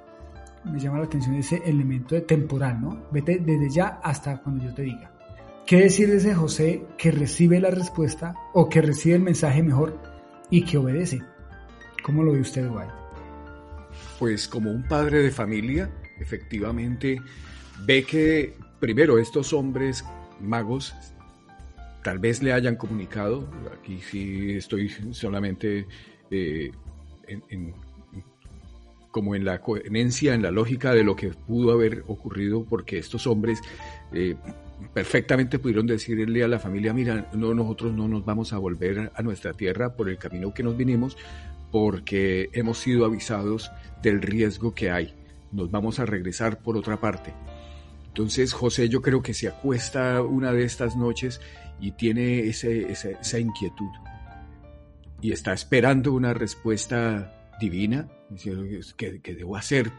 Me 0.63 0.79
llama 0.79 0.99
la 0.99 1.05
atención 1.05 1.35
ese 1.35 1.61
elemento 1.65 2.15
de 2.15 2.21
temporal, 2.21 2.81
¿no? 2.81 3.05
Vete 3.11 3.37
desde 3.37 3.69
ya 3.69 3.99
hasta 4.03 4.41
cuando 4.41 4.63
yo 4.65 4.73
te 4.73 4.81
diga. 4.81 5.11
¿Qué 5.65 5.77
decir 5.81 6.09
de 6.09 6.17
ese 6.17 6.33
José 6.33 6.85
que 6.97 7.11
recibe 7.11 7.59
la 7.59 7.69
respuesta 7.69 8.35
o 8.53 8.67
que 8.67 8.81
recibe 8.81 9.15
el 9.15 9.21
mensaje 9.21 9.61
mejor 9.61 9.99
y 10.49 10.63
que 10.63 10.77
obedece? 10.77 11.21
¿Cómo 12.03 12.23
lo 12.23 12.33
ve 12.33 12.39
usted, 12.39 12.67
White? 12.67 12.93
Pues 14.17 14.47
como 14.47 14.71
un 14.71 14.87
padre 14.87 15.21
de 15.21 15.31
familia, 15.31 15.89
efectivamente, 16.19 17.21
ve 17.85 18.03
que 18.03 18.57
primero 18.79 19.19
estos 19.19 19.53
hombres 19.53 20.03
magos 20.39 20.95
tal 22.05 22.19
vez 22.19 22.43
le 22.43 22.53
hayan 22.53 22.75
comunicado, 22.75 23.49
aquí 23.75 23.99
sí 23.99 24.51
estoy 24.51 24.89
solamente 25.09 25.87
eh, 26.29 26.71
como 29.09 29.33
en 29.33 29.43
la 29.43 29.59
coherencia, 29.59 30.35
en 30.35 30.43
la 30.43 30.51
lógica 30.51 30.93
de 30.93 31.03
lo 31.03 31.15
que 31.15 31.29
pudo 31.29 31.71
haber 31.71 32.03
ocurrido, 32.05 32.63
porque 32.63 32.99
estos 32.99 33.25
hombres 33.25 33.59
eh, 34.13 34.35
perfectamente 34.93 35.57
pudieron 35.57 35.87
decirle 35.87 36.43
a 36.43 36.47
la 36.47 36.59
familia, 36.59 36.93
mira, 36.93 37.27
no, 37.33 37.55
nosotros 37.55 37.91
no 37.91 38.07
nos 38.07 38.23
vamos 38.23 38.53
a 38.53 38.59
volver 38.59 39.11
a 39.15 39.23
nuestra 39.23 39.53
tierra 39.53 39.95
por 39.95 40.07
el 40.07 40.19
camino 40.19 40.53
que 40.53 40.61
nos 40.61 40.77
vinimos, 40.77 41.17
porque 41.71 42.51
hemos 42.53 42.77
sido 42.77 43.05
avisados 43.05 43.71
del 44.03 44.21
riesgo 44.21 44.75
que 44.75 44.91
hay, 44.91 45.15
nos 45.51 45.71
vamos 45.71 45.97
a 45.97 46.05
regresar 46.05 46.59
por 46.59 46.77
otra 46.77 46.99
parte. 46.99 47.33
Entonces 48.09 48.53
José 48.53 48.89
yo 48.89 49.01
creo 49.01 49.23
que 49.23 49.33
se 49.33 49.47
acuesta 49.47 50.21
una 50.21 50.53
de 50.53 50.65
estas 50.65 50.95
noches 50.95 51.41
y 51.79 51.91
tiene 51.91 52.47
esa, 52.47 53.39
inquietud 53.39 53.89
y 55.21 55.31
está 55.31 55.53
esperando 55.53 56.13
una 56.13 56.33
respuesta 56.33 57.53
divina, 57.59 58.07
que, 58.97 59.21
debo 59.23 59.55
hacer, 59.55 59.91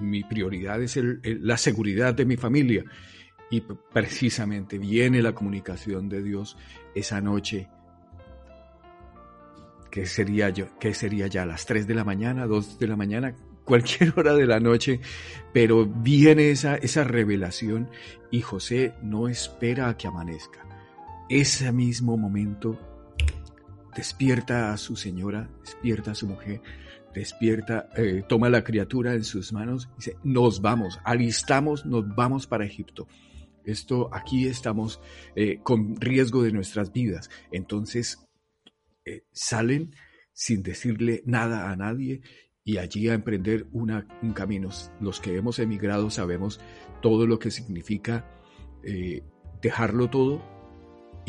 mi 0.00 0.22
prioridad 0.24 0.82
es 0.82 0.98
la 1.22 1.56
seguridad 1.56 2.14
de 2.14 2.24
mi 2.24 2.36
familia. 2.36 2.84
Y 3.50 3.62
precisamente 3.92 4.78
viene 4.78 5.22
la 5.22 5.32
comunicación 5.32 6.08
de 6.08 6.22
Dios 6.22 6.56
esa 6.94 7.20
noche, 7.20 7.68
que 9.90 10.06
sería, 10.06 10.50
yo, 10.50 10.78
que 10.78 10.94
sería 10.94 11.26
ya 11.26 11.44
las 11.46 11.66
3 11.66 11.86
de 11.86 11.94
la 11.94 12.04
mañana, 12.04 12.46
2 12.46 12.78
de 12.78 12.86
la 12.86 12.96
mañana, 12.96 13.34
cualquier 13.64 14.12
hora 14.16 14.34
de 14.34 14.46
la 14.46 14.60
noche, 14.60 15.00
pero 15.52 15.86
viene 15.86 16.50
esa, 16.50 16.76
esa 16.76 17.02
revelación 17.02 17.88
y 18.30 18.40
José 18.40 18.94
no 19.02 19.28
espera 19.28 19.88
a 19.88 19.96
que 19.96 20.06
amanezca 20.06 20.69
ese 21.30 21.70
mismo 21.70 22.16
momento 22.16 22.76
despierta 23.94 24.72
a 24.72 24.76
su 24.76 24.96
señora, 24.96 25.48
despierta 25.60 26.10
a 26.10 26.14
su 26.16 26.26
mujer, 26.26 26.60
despierta, 27.14 27.88
eh, 27.96 28.24
toma 28.28 28.50
la 28.50 28.64
criatura 28.64 29.14
en 29.14 29.22
sus 29.22 29.52
manos 29.52 29.88
y 29.92 29.96
dice, 29.96 30.16
nos 30.24 30.60
vamos, 30.60 30.98
alistamos, 31.04 31.86
nos 31.86 32.04
vamos 32.16 32.48
para 32.48 32.64
Egipto. 32.64 33.06
Esto 33.64 34.10
aquí 34.12 34.48
estamos 34.48 35.00
eh, 35.36 35.60
con 35.62 36.00
riesgo 36.00 36.42
de 36.42 36.50
nuestras 36.50 36.92
vidas. 36.92 37.30
Entonces 37.52 38.26
eh, 39.04 39.22
salen 39.30 39.94
sin 40.32 40.64
decirle 40.64 41.22
nada 41.26 41.70
a 41.70 41.76
nadie 41.76 42.22
y 42.64 42.78
allí 42.78 43.08
a 43.08 43.14
emprender 43.14 43.68
una, 43.70 44.08
un 44.20 44.32
camino. 44.32 44.70
Los 45.00 45.20
que 45.20 45.36
hemos 45.36 45.60
emigrado 45.60 46.10
sabemos 46.10 46.60
todo 47.00 47.26
lo 47.28 47.38
que 47.38 47.52
significa 47.52 48.26
dejarlo 49.60 50.08
todo 50.08 50.42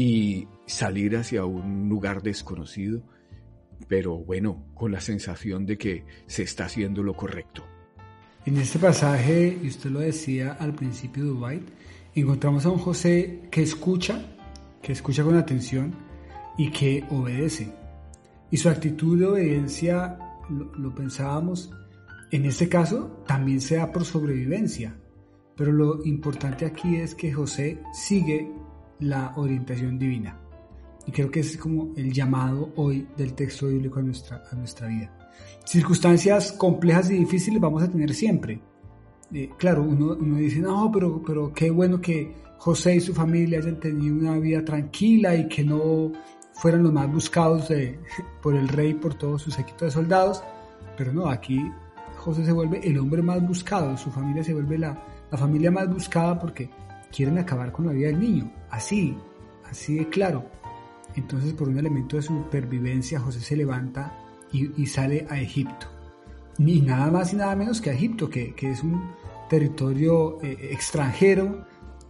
y 0.01 0.47
salir 0.65 1.15
hacia 1.15 1.45
un 1.45 1.87
lugar 1.87 2.23
desconocido, 2.23 3.03
pero 3.87 4.17
bueno, 4.17 4.65
con 4.73 4.91
la 4.91 4.99
sensación 4.99 5.67
de 5.67 5.77
que 5.77 6.05
se 6.25 6.41
está 6.41 6.65
haciendo 6.65 7.03
lo 7.03 7.13
correcto. 7.13 7.63
En 8.47 8.57
este 8.57 8.79
pasaje, 8.79 9.59
y 9.61 9.67
usted 9.67 9.91
lo 9.91 9.99
decía 9.99 10.57
al 10.59 10.73
principio 10.73 11.25
de 11.25 11.31
White, 11.33 11.73
encontramos 12.15 12.65
a 12.65 12.69
un 12.69 12.79
José 12.79 13.43
que 13.51 13.61
escucha, 13.61 14.25
que 14.81 14.91
escucha 14.91 15.23
con 15.23 15.35
atención 15.35 15.93
y 16.57 16.71
que 16.71 17.03
obedece. 17.11 17.71
Y 18.49 18.57
su 18.57 18.69
actitud 18.69 19.19
de 19.19 19.27
obediencia, 19.27 20.17
lo, 20.49 20.73
lo 20.77 20.95
pensábamos, 20.95 21.69
en 22.31 22.45
este 22.45 22.67
caso 22.67 23.23
también 23.27 23.61
se 23.61 23.75
da 23.75 23.91
por 23.91 24.03
sobrevivencia. 24.03 24.95
Pero 25.55 25.71
lo 25.71 26.03
importante 26.05 26.65
aquí 26.65 26.95
es 26.95 27.13
que 27.13 27.31
José 27.31 27.83
sigue 27.93 28.49
la 29.01 29.33
orientación 29.35 29.99
divina. 29.99 30.37
Y 31.05 31.11
creo 31.11 31.29
que 31.29 31.41
es 31.41 31.57
como 31.57 31.89
el 31.97 32.13
llamado 32.13 32.71
hoy 32.75 33.07
del 33.17 33.33
texto 33.33 33.67
bíblico 33.67 33.99
a 33.99 34.03
nuestra, 34.03 34.43
a 34.49 34.55
nuestra 34.55 34.87
vida. 34.87 35.11
Circunstancias 35.65 36.51
complejas 36.53 37.09
y 37.11 37.17
difíciles 37.17 37.59
vamos 37.59 37.83
a 37.83 37.89
tener 37.89 38.13
siempre. 38.13 38.61
Eh, 39.33 39.49
claro, 39.57 39.83
uno, 39.83 40.17
uno, 40.19 40.37
dice, 40.37 40.59
no, 40.59 40.91
pero, 40.91 41.21
pero 41.25 41.53
qué 41.53 41.69
bueno 41.69 41.99
que 41.99 42.33
José 42.57 42.95
y 42.95 43.01
su 43.01 43.13
familia 43.13 43.59
hayan 43.59 43.79
tenido 43.79 44.15
una 44.15 44.37
vida 44.37 44.63
tranquila 44.63 45.35
y 45.35 45.47
que 45.47 45.63
no 45.63 46.11
fueran 46.53 46.83
los 46.83 46.93
más 46.93 47.11
buscados 47.11 47.69
por 48.41 48.55
el 48.55 48.67
rey, 48.67 48.93
por 48.93 49.15
todos 49.15 49.41
sus 49.41 49.57
equipos 49.57 49.81
de 49.81 49.91
soldados. 49.91 50.43
Pero 50.97 51.13
no, 51.13 51.27
aquí 51.27 51.59
José 52.17 52.45
se 52.45 52.51
vuelve 52.51 52.79
el 52.87 52.99
hombre 52.99 53.23
más 53.23 53.41
buscado, 53.45 53.97
su 53.97 54.11
familia 54.11 54.43
se 54.43 54.53
vuelve 54.53 54.77
la, 54.77 55.01
la 55.31 55.37
familia 55.37 55.71
más 55.71 55.91
buscada 55.91 56.37
porque 56.37 56.69
quieren 57.11 57.37
acabar 57.37 57.71
con 57.71 57.85
la 57.85 57.93
vida 57.93 58.07
del 58.07 58.19
niño. 58.19 58.51
Así, 58.69 59.15
así 59.69 59.95
de 59.95 60.09
claro. 60.09 60.45
Entonces, 61.15 61.53
por 61.53 61.67
un 61.67 61.77
elemento 61.77 62.15
de 62.15 62.23
supervivencia, 62.23 63.19
José 63.19 63.41
se 63.41 63.55
levanta 63.55 64.17
y, 64.53 64.85
sale 64.85 65.25
a 65.29 65.39
Egipto. 65.39 65.87
Ni 66.57 66.81
nada 66.81 67.09
más 67.09 67.33
y 67.33 67.37
nada 67.37 67.55
menos 67.55 67.81
que 67.81 67.89
a 67.89 67.93
Egipto, 67.93 68.29
que, 68.29 68.53
es 68.61 68.83
un 68.83 69.11
territorio 69.49 70.41
eh, 70.41 70.69
extranjero, 70.71 71.65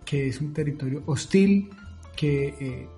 que 0.05 0.27
es 0.27 0.41
un 0.41 0.53
territorio 0.53 1.03
hostil, 1.05 1.69
que 2.15 2.47
eh, 2.59 2.89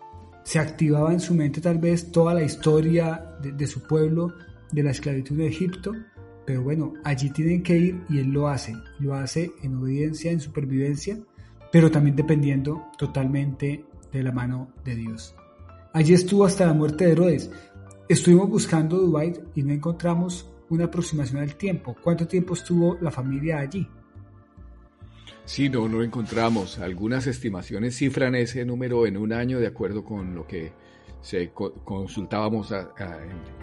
se 0.44 0.60
activaba 0.60 1.14
en 1.14 1.20
su 1.20 1.34
mente 1.34 1.62
tal 1.62 1.78
vez 1.78 2.12
toda 2.12 2.34
la 2.34 2.44
historia 2.44 3.38
de, 3.42 3.52
de, 3.52 3.68
su 3.68 3.84
pueblo, 3.84 4.34
de 4.72 4.84
la 4.84 4.92
esclavitud 4.92 5.38
de 5.38 5.48
Egipto, 5.48 5.94
pero 6.46 6.62
bueno, 6.62 6.94
allí 7.04 7.30
tienen 7.30 7.64
que 7.64 7.78
ir 7.78 8.02
y 8.10 8.20
él 8.20 8.30
lo 8.30 8.48
hace, 8.48 8.76
lo 9.00 9.14
hace 9.14 9.52
en 9.62 9.76
obediencia, 9.76 10.32
en 10.32 10.40
supervivencia, 10.40 11.18
pero 11.74 11.90
también 11.90 12.16
dependiendo 12.16 12.92
totalmente 13.00 13.84
de 14.12 14.22
la 14.22 14.32
mano 14.32 14.72
de 14.86 14.96
Dios. 14.96 15.36
Allí 15.92 16.14
estuvo 16.14 16.46
hasta 16.46 16.68
la 16.68 16.74
muerte 16.74 17.06
de 17.06 17.14
Herodes. 17.14 17.52
Estuvimos 18.08 18.48
buscando 18.48 18.96
Dubái 18.96 19.34
y 19.56 19.64
no 19.64 19.74
encontramos 19.74 20.54
una 20.70 20.86
aproximación 20.86 21.42
al 21.42 21.56
tiempo. 21.56 21.96
¿Cuánto 22.00 22.28
tiempo 22.28 22.54
estuvo 22.54 23.00
la 23.02 23.10
familia 23.10 23.58
allí? 23.58 23.88
Sí, 25.46 25.68
no, 25.68 25.88
no 25.90 26.04
encontramos. 26.04 26.78
Algunas 26.78 27.26
estimaciones 27.26 27.98
cifran 27.98 28.36
ese 28.36 28.64
número 28.66 29.08
en 29.08 29.18
un 29.18 29.34
año 29.34 29.60
de 29.60 29.66
acuerdo 29.66 30.06
con 30.06 30.36
lo 30.36 30.46
que 30.46 30.74
se 31.22 31.54
consultábamos 31.54 32.72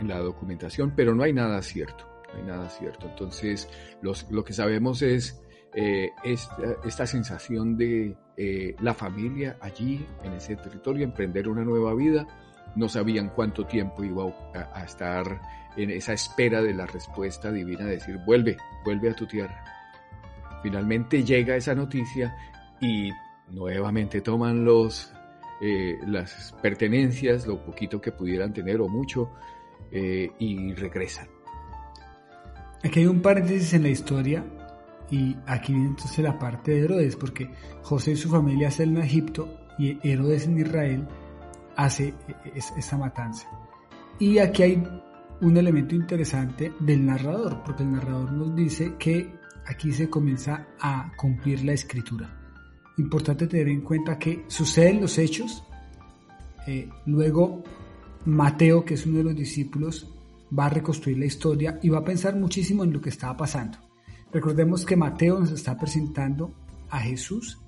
en, 0.00 0.08
la 0.08 0.18
documentación, 0.18 0.94
pero 0.96 1.14
no 1.14 1.22
hay 1.22 1.32
nada 1.32 1.62
cierto. 1.62 2.08
No 2.32 2.40
hay 2.40 2.44
nada 2.44 2.68
cierto. 2.70 3.06
Entonces, 3.08 3.68
lo 4.02 4.44
que 4.44 4.52
sabemos 4.52 5.00
es 5.00 5.40
eh, 5.72 6.10
esta, 6.24 7.06
sensación 7.06 7.76
de 7.76 8.16
eh, 8.36 8.74
la 8.80 8.92
familia 8.92 9.56
allí, 9.60 10.04
en 10.24 10.32
ese 10.32 10.56
territorio, 10.56 11.04
emprender 11.04 11.48
una 11.48 11.64
nueva 11.64 11.94
vida. 11.94 12.26
No 12.74 12.88
sabían 12.88 13.30
cuánto 13.30 13.66
tiempo 13.66 14.02
iba 14.02 14.24
a, 14.74 14.84
estar 14.84 15.40
en 15.76 15.90
esa 15.90 16.12
espera 16.12 16.60
de 16.62 16.74
la 16.74 16.86
respuesta 16.86 17.52
divina, 17.52 17.84
decir, 17.84 18.18
vuelve, 18.26 18.56
vuelve 18.84 19.10
a 19.10 19.14
tu 19.14 19.26
tierra. 19.26 19.64
Finalmente 20.62 21.24
llega 21.24 21.56
esa 21.56 21.74
noticia 21.74 22.36
y 22.80 23.10
nuevamente 23.50 24.20
toman 24.20 24.64
los, 24.64 25.12
eh, 25.60 25.98
las 26.06 26.54
pertenencias, 26.60 27.46
lo 27.46 27.64
poquito 27.64 28.00
que 28.00 28.12
pudieran 28.12 28.52
tener 28.52 28.80
o 28.80 28.88
mucho, 28.88 29.32
y 29.92 30.72
regresan. 30.74 31.26
Aquí 32.84 33.00
hay 33.00 33.06
un 33.06 33.20
paréntesis 33.20 33.74
en 33.74 33.82
la 33.82 33.88
historia 33.88 34.44
y 35.10 35.36
aquí 35.46 35.72
viene 35.72 35.88
entonces 35.88 36.18
la 36.18 36.38
parte 36.38 36.72
de 36.72 36.84
Herodes, 36.84 37.16
porque 37.16 37.50
José 37.82 38.12
y 38.12 38.16
su 38.16 38.28
familia 38.28 38.70
salen 38.70 38.98
a 38.98 39.04
Egipto 39.04 39.48
y 39.78 39.98
Herodes 40.08 40.46
en 40.46 40.60
Israel 40.60 41.08
hace 41.76 42.14
esta 42.54 42.96
matanza. 42.96 43.48
Y 44.18 44.38
aquí 44.38 44.62
hay 44.62 44.82
un 45.40 45.56
elemento 45.56 45.94
interesante 45.94 46.72
del 46.78 47.04
narrador, 47.04 47.62
porque 47.64 47.82
el 47.82 47.92
narrador 47.92 48.30
nos 48.32 48.54
dice 48.54 48.94
que 48.98 49.32
aquí 49.66 49.92
se 49.92 50.08
comienza 50.08 50.68
a 50.78 51.10
cumplir 51.16 51.64
la 51.64 51.72
escritura. 51.72 52.36
Importante 52.98 53.46
tener 53.46 53.68
en 53.68 53.80
cuenta 53.80 54.18
que 54.18 54.44
suceden 54.46 55.00
los 55.00 55.16
hechos, 55.18 55.64
eh, 56.66 56.88
luego 57.06 57.64
Mateo, 58.26 58.84
que 58.84 58.94
es 58.94 59.06
uno 59.06 59.18
de 59.18 59.24
los 59.24 59.34
discípulos, 59.34 60.12
va 60.56 60.66
a 60.66 60.70
reconstruir 60.70 61.18
la 61.18 61.26
historia 61.26 61.78
y 61.82 61.88
va 61.88 61.98
a 61.98 62.04
pensar 62.04 62.36
muchísimo 62.36 62.84
en 62.84 62.92
lo 62.92 63.00
que 63.00 63.08
estaba 63.08 63.36
pasando. 63.36 63.89
Recordemos 64.32 64.86
que 64.86 64.96
Mateo 64.96 65.40
nos 65.40 65.50
está 65.50 65.76
presentando 65.76 66.52
a 66.88 67.00
Jesús 67.00 67.58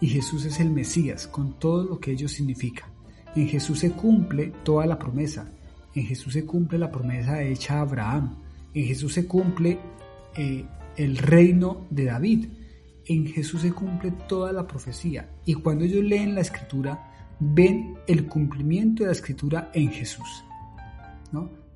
y 0.00 0.06
Jesús 0.08 0.44
es 0.44 0.60
el 0.60 0.70
Mesías, 0.70 1.26
con 1.26 1.58
todo 1.58 1.84
lo 1.84 1.98
que 1.98 2.12
ello 2.12 2.28
significa. 2.28 2.88
En 3.34 3.48
Jesús 3.48 3.80
se 3.80 3.90
cumple 3.90 4.52
toda 4.62 4.86
la 4.86 4.98
promesa. 4.98 5.50
En 5.94 6.04
Jesús 6.04 6.32
se 6.34 6.44
cumple 6.44 6.78
la 6.78 6.90
promesa 6.90 7.42
hecha 7.42 7.78
a 7.78 7.80
Abraham. 7.82 8.36
En 8.74 8.84
Jesús 8.84 9.12
se 9.14 9.26
cumple 9.26 9.78
eh, 10.36 10.64
el 10.96 11.18
reino 11.18 11.86
de 11.90 12.04
David. 12.04 12.46
En 13.06 13.26
Jesús 13.26 13.62
se 13.62 13.72
cumple 13.72 14.12
toda 14.28 14.52
la 14.52 14.66
profecía. 14.66 15.28
Y 15.44 15.54
cuando 15.54 15.84
ellos 15.84 16.04
leen 16.04 16.34
la 16.34 16.40
escritura, 16.40 17.34
ven 17.40 17.96
el 18.06 18.26
cumplimiento 18.26 19.02
de 19.02 19.08
la 19.08 19.12
escritura 19.12 19.70
en 19.74 19.90
Jesús. 19.90 20.44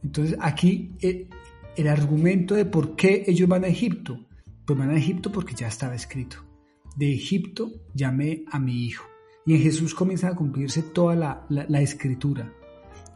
Entonces 0.02 0.36
aquí 0.40 0.92
el, 1.00 1.28
el 1.76 1.88
argumento 1.88 2.54
de 2.54 2.64
por 2.64 2.94
qué 2.94 3.24
ellos 3.26 3.48
van 3.48 3.64
a 3.64 3.68
Egipto, 3.68 4.20
pues 4.66 4.78
van 4.78 4.90
a 4.90 4.96
Egipto 4.96 5.30
porque 5.30 5.54
ya 5.54 5.68
estaba 5.68 5.94
escrito. 5.94 6.38
De 6.96 7.12
Egipto 7.12 7.70
llamé 7.94 8.44
a 8.50 8.58
mi 8.58 8.84
hijo. 8.84 9.04
Y 9.44 9.54
en 9.54 9.62
Jesús 9.62 9.94
comienza 9.94 10.28
a 10.28 10.34
cumplirse 10.34 10.82
toda 10.82 11.46
la, 11.48 11.80
escritura. 11.80 12.52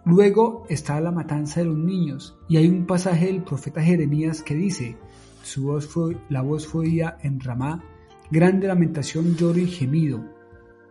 Luego 0.05 0.65
está 0.69 1.01
la 1.01 1.11
matanza 1.11 1.61
de 1.61 1.67
los 1.67 1.77
niños 1.77 2.39
y 2.49 2.57
hay 2.57 2.69
un 2.69 2.87
pasaje 2.87 3.27
del 3.27 3.43
profeta 3.43 3.83
Jeremías 3.83 4.43
que 4.43 4.55
dice, 4.55 4.97
su 5.43 5.65
voz 5.65 5.89
fue, 5.89 6.17
la 6.29 6.43
voz 6.43 6.67
fue 6.67 6.83
oída 6.83 7.19
en 7.23 7.41
Ramá, 7.41 7.83
grande 8.31 8.69
lamentación, 8.69 9.35
lloro 9.35 9.59
y 9.59 9.67
gemido. 9.67 10.25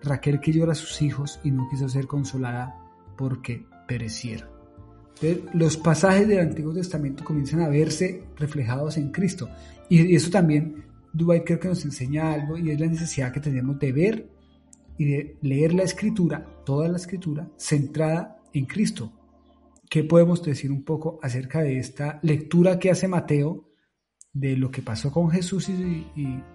Raquel 0.04 0.42
que 0.42 0.52
llora 0.52 0.74
a 0.74 0.76
sus 0.76 1.02
hijos 1.02 1.40
y 1.44 1.52
no 1.52 1.68
quiso 1.70 1.88
ser 1.88 2.06
consolada 2.06 2.76
porque 3.18 3.66
perecieron. 3.88 4.59
Los 5.54 5.78
pasajes 5.78 6.28
del 6.28 6.40
Antiguo 6.40 6.74
Testamento 6.74 7.24
comienzan 7.24 7.62
a 7.62 7.70
verse 7.70 8.24
reflejados 8.38 8.98
en 8.98 9.12
Cristo. 9.12 9.50
Y 9.90 10.16
eso 10.16 10.30
también, 10.30 10.86
Dubai 11.12 11.44
creo 11.44 11.60
que 11.60 11.68
nos 11.68 11.84
enseña 11.84 12.34
algo 12.34 12.58
y 12.58 12.72
es 12.72 12.80
la 12.80 12.88
necesidad 12.88 13.34
que 13.34 13.40
tenemos 13.40 13.80
de 13.80 13.92
ver 13.92 14.30
y 14.98 15.06
de 15.06 15.38
leer 15.42 15.74
la 15.74 15.84
escritura, 15.84 16.46
toda 16.66 16.88
la 16.88 16.98
escritura, 16.98 17.50
centrada 17.58 18.42
en 18.54 18.66
Cristo. 18.66 19.12
¿Qué 19.90 20.04
podemos 20.04 20.44
decir 20.44 20.72
un 20.72 20.84
poco 20.84 21.20
acerca 21.24 21.62
de 21.62 21.80
esta 21.80 22.20
lectura 22.22 22.78
que 22.78 22.92
hace 22.92 23.08
Mateo 23.08 23.70
de 24.34 24.56
lo 24.56 24.70
que 24.70 24.84
pasó 24.84 25.12
con 25.12 25.32
Jesús 25.32 25.68
y, 25.70 26.06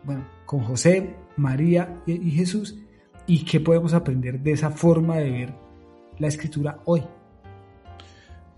bueno, 0.05 0.29
con 0.47 0.61
José, 0.61 1.17
María 1.37 2.03
y, 2.07 2.31
Jesús? 2.31 2.79
¿Y 3.27 3.45
qué 3.45 3.59
podemos 3.61 3.93
aprender 3.95 4.41
de 4.41 4.53
esa 4.53 4.71
forma 4.71 5.17
de 5.17 5.31
ver 5.31 5.55
la 6.19 6.29
escritura 6.29 6.81
hoy? 6.85 7.03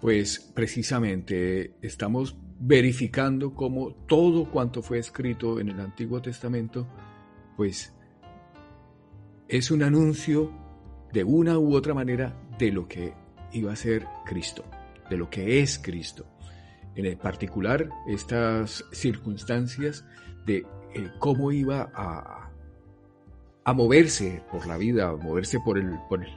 Pues 0.01 0.39
precisamente 0.55 1.75
estamos 1.83 2.37
verificando 2.59 3.55
cómo 3.55 3.93
todo 4.07 4.51
cuanto 4.51 4.83
fue 4.83 4.99
escrito 4.99 5.61
en 5.61 5.69
el 5.69 5.81
Antiguo 5.81 6.21
Testamento, 6.23 6.87
pues 7.57 7.93
es 9.49 9.71
un 9.71 9.83
anuncio 9.83 10.53
de 11.13 11.25
una 11.25 11.59
u 11.59 11.75
otra 11.75 11.95
manera 11.95 12.35
de 12.59 12.73
lo 12.73 12.89
que 12.89 13.15
iba 13.53 13.73
a 13.73 13.77
ser 13.77 14.07
Cristo, 14.25 14.65
de 15.09 15.17
lo 15.17 15.31
que 15.31 15.61
es 15.61 15.79
Cristo. 15.79 16.27
En 16.95 17.19
particular, 17.19 17.91
estas 18.09 18.85
circunstancias 18.91 20.05
de 20.47 20.67
eh, 20.95 21.11
cómo 21.19 21.53
iba 21.53 21.91
a, 21.95 22.51
a, 23.65 23.73
moverse 23.75 24.43
por 24.51 24.67
la 24.67 24.79
vida, 24.79 25.11
a 25.11 25.17
moverse 25.17 25.59
por, 25.61 25.79
el, 25.79 25.99
por, 26.09 26.25
el, 26.25 26.31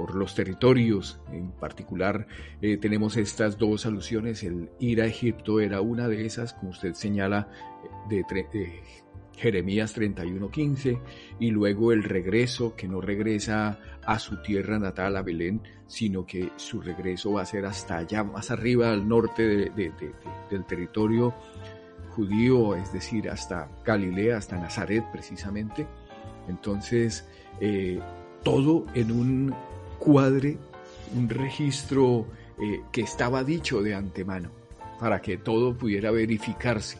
por 0.00 0.14
los 0.14 0.34
territorios. 0.34 1.20
En 1.30 1.50
particular, 1.50 2.26
eh, 2.62 2.78
tenemos 2.78 3.18
estas 3.18 3.58
dos 3.58 3.84
alusiones. 3.84 4.42
El 4.42 4.70
ir 4.78 5.02
a 5.02 5.04
Egipto 5.04 5.60
era 5.60 5.82
una 5.82 6.08
de 6.08 6.24
esas, 6.24 6.54
como 6.54 6.70
usted 6.70 6.94
señala, 6.94 7.48
de, 8.08 8.24
de 8.50 8.80
Jeremías 9.36 9.94
31:15, 9.94 10.98
y 11.38 11.50
luego 11.50 11.92
el 11.92 12.02
regreso, 12.02 12.74
que 12.74 12.88
no 12.88 13.02
regresa 13.02 13.78
a 14.06 14.18
su 14.18 14.40
tierra 14.40 14.78
natal, 14.78 15.18
a 15.18 15.22
Belén, 15.22 15.60
sino 15.86 16.24
que 16.24 16.48
su 16.56 16.80
regreso 16.80 17.32
va 17.32 17.42
a 17.42 17.46
ser 17.46 17.66
hasta 17.66 17.98
allá, 17.98 18.24
más 18.24 18.50
arriba, 18.50 18.92
al 18.92 19.06
norte 19.06 19.70
del 19.70 20.64
territorio 20.66 21.34
judío, 22.08 22.74
es 22.74 22.90
decir, 22.90 23.28
hasta 23.28 23.68
Galilea, 23.84 24.38
hasta 24.38 24.56
Nazaret 24.56 25.04
precisamente. 25.12 25.86
Entonces, 26.48 27.28
eh, 27.60 28.00
todo 28.42 28.86
en 28.94 29.12
un 29.12 29.54
cuadre, 30.00 30.58
un 31.16 31.28
registro 31.28 32.26
eh, 32.58 32.80
que 32.90 33.02
estaba 33.02 33.44
dicho 33.44 33.82
de 33.82 33.94
antemano, 33.94 34.50
para 34.98 35.22
que 35.22 35.36
todo 35.36 35.76
pudiera 35.76 36.10
verificarse. 36.10 36.98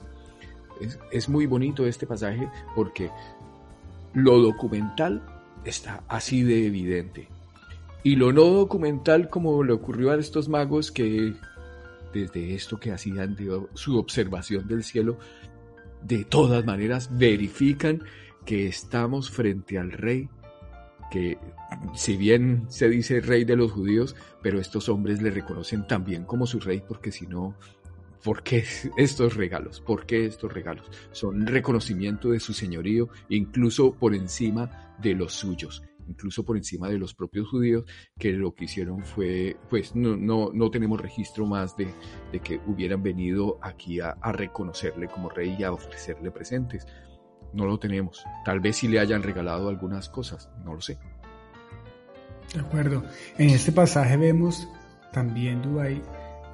Es, 1.11 1.29
muy 1.29 1.47
bonito 1.47 1.87
este 1.87 2.07
pasaje 2.07 2.49
porque 2.75 3.11
lo 4.15 4.39
documental 4.39 5.23
está 5.65 6.03
así 6.09 6.43
de 6.43 6.67
evidente. 6.67 7.29
Y 8.03 8.17
lo 8.17 8.33
no 8.33 8.45
documental, 8.45 9.29
como 9.29 9.63
le 9.63 9.75
ocurrió 9.75 10.13
a 10.13 10.17
estos 10.17 10.49
magos 10.49 10.91
que 10.91 11.35
desde 12.15 12.55
esto 12.55 12.81
que 12.81 12.93
hacían 12.93 13.37
su 13.75 13.99
observación 13.99 14.67
del 14.67 14.85
cielo, 14.85 15.19
de 16.03 16.25
todas 16.25 16.65
maneras 16.65 17.11
verifican 17.13 18.03
que 18.47 18.67
estamos 18.67 19.31
frente 19.31 19.79
al 19.79 19.93
rey, 19.93 20.31
que 21.11 21.38
si 21.94 22.16
bien 22.16 22.66
se 22.68 22.88
dice 22.88 23.20
rey 23.20 23.44
de 23.44 23.57
los 23.57 23.73
judíos, 23.73 24.16
pero 24.42 24.61
estos 24.61 24.88
hombres 24.88 25.20
le 25.23 25.31
reconocen 25.31 25.87
también 25.87 26.25
como 26.25 26.46
su 26.46 26.61
rey, 26.61 26.83
porque 26.87 27.12
si 27.12 27.27
no, 27.27 27.57
¿Por 28.23 28.42
qué 28.42 28.64
estos 28.96 29.37
regalos? 29.37 29.81
¿Por 29.81 30.07
qué 30.07 30.27
estos 30.27 30.53
regalos? 30.53 30.87
Son 31.12 31.46
reconocimiento 31.46 32.31
de 32.31 32.40
su 32.40 32.53
señorío, 32.53 33.09
incluso 33.29 33.92
por 33.92 34.14
encima 34.14 34.94
de 35.01 35.14
los 35.14 35.33
suyos, 35.33 35.83
incluso 36.07 36.44
por 36.44 36.57
encima 36.57 36.88
de 36.88 36.99
los 36.99 37.14
propios 37.14 37.49
judíos, 37.49 37.85
que 38.18 38.33
lo 38.33 38.55
que 38.55 38.64
hicieron 38.64 39.05
fue, 39.05 39.57
pues 39.70 39.94
no, 39.96 40.16
no, 40.16 40.51
no 40.53 40.70
tenemos 40.70 41.01
registro 41.01 41.46
más 41.46 41.77
de, 41.77 41.88
de, 42.33 42.40
que 42.40 42.61
hubieran 42.66 43.03
venido 43.03 43.59
aquí 43.62 44.01
a, 44.01 44.11
a 44.20 44.33
reconocerle 44.33 45.09
como 45.09 45.31
rey 45.31 45.57
y 45.59 45.64
a 45.64 45.73
ofrecerle 45.73 46.31
presentes. 46.31 46.87
No 47.53 47.65
lo 47.65 47.79
tenemos. 47.79 48.25
Tal 48.45 48.61
vez 48.61 48.77
si 48.77 48.89
le 48.89 49.01
hayan 49.01 49.23
regalado 49.23 49.69
algunas 49.69 50.09
cosas, 50.09 50.49
no 50.65 50.75
lo 50.75 50.81
sé. 50.81 50.99
De 52.55 52.61
acuerdo. 52.61 53.05
En 53.39 53.51
este 53.51 53.73
pasaje 53.73 54.17
vemos 54.17 54.69
también, 55.13 55.63
Dubái, 55.63 56.03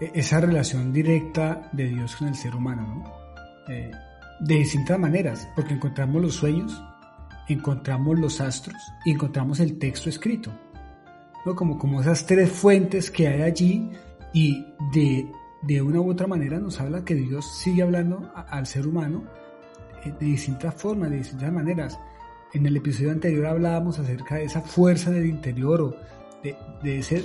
e-, 0.00 0.10
esa 0.14 0.40
relación 0.40 0.92
directa 0.92 1.68
de 1.72 1.88
Dios 1.88 2.16
con 2.16 2.28
el 2.28 2.34
ser 2.34 2.54
humano, 2.54 2.82
¿no? 2.82 3.72
Eh, 3.72 3.90
de 4.40 4.54
distintas 4.54 4.98
maneras, 4.98 5.48
porque 5.56 5.74
encontramos 5.74 6.20
los 6.20 6.34
sueños, 6.34 6.82
encontramos 7.48 8.18
los 8.18 8.40
astros 8.40 8.76
y 9.04 9.12
encontramos 9.12 9.60
el 9.60 9.78
texto 9.78 10.10
escrito, 10.10 10.52
¿no? 11.44 11.54
Como, 11.54 11.78
como 11.78 12.00
esas 12.00 12.26
tres 12.26 12.50
fuentes 12.50 13.10
que 13.10 13.28
hay 13.28 13.42
allí 13.42 13.90
y 14.34 14.66
de, 14.92 15.26
de 15.62 15.82
una 15.82 16.00
u 16.00 16.10
otra 16.10 16.26
manera 16.26 16.58
nos 16.58 16.78
habla 16.80 17.04
que 17.04 17.14
Dios 17.14 17.58
sigue 17.58 17.82
hablando 17.82 18.30
al 18.34 18.66
ser 18.66 18.86
humano 18.86 19.24
de 20.12 20.26
distintas 20.26 20.74
formas, 20.74 21.10
de 21.10 21.18
distintas 21.18 21.52
maneras. 21.52 21.98
En 22.52 22.64
el 22.66 22.76
episodio 22.76 23.12
anterior 23.12 23.46
hablábamos 23.46 23.98
acerca 23.98 24.36
de 24.36 24.44
esa 24.44 24.60
fuerza 24.60 25.10
del 25.10 25.26
interior 25.26 25.80
o 25.80 25.96
de, 26.42 26.56
de 26.82 26.98
ese 26.98 27.24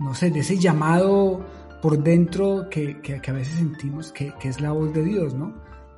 no 0.00 0.14
sé, 0.14 0.30
de 0.30 0.40
ese 0.40 0.58
llamado 0.58 1.44
por 1.80 2.02
dentro 2.02 2.68
que, 2.70 3.00
a 3.26 3.32
veces 3.32 3.54
sentimos 3.54 4.12
que, 4.12 4.32
es 4.42 4.60
la 4.60 4.72
voz 4.72 4.92
de 4.92 5.04
Dios, 5.04 5.34
¿no? 5.34 5.54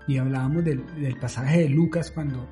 Y 0.07 0.19
hablábamos 0.19 0.65
del, 0.65 0.85
pasaje 1.21 1.61
de 1.63 1.69
Lucas 1.69 2.11
cuando 2.11 2.49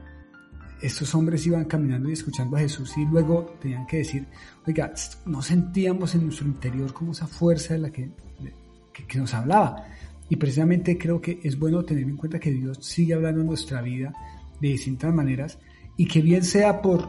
estos 0.80 1.14
hombres 1.14 1.46
iban 1.46 1.64
caminando 1.64 2.08
y 2.08 2.12
escuchando 2.12 2.56
a 2.56 2.60
Jesús 2.60 2.96
y 2.96 3.04
luego 3.04 3.56
tenían 3.60 3.86
que 3.86 3.98
decir, 3.98 4.26
oiga, 4.66 4.92
no 5.26 5.42
sentíamos 5.42 6.14
en 6.14 6.24
nuestro 6.24 6.46
interior 6.46 6.94
como 6.94 7.12
esa 7.12 7.26
fuerza 7.26 7.74
de 7.74 7.80
la 7.80 7.90
que, 7.90 8.10
que, 9.06 9.18
nos 9.18 9.34
hablaba. 9.34 9.84
Y 10.30 10.36
precisamente 10.36 10.96
creo 10.96 11.20
que 11.20 11.40
es 11.42 11.58
bueno 11.58 11.84
tener 11.84 12.04
en 12.04 12.16
cuenta 12.16 12.38
que 12.38 12.52
Dios 12.52 12.78
sigue 12.80 13.14
hablando 13.14 13.42
en 13.42 13.48
nuestra 13.48 13.82
vida 13.82 14.14
de 14.60 14.68
distintas 14.68 15.12
maneras 15.12 15.58
y 15.96 16.06
que 16.06 16.22
bien 16.22 16.44
sea 16.44 16.80
por 16.80 17.08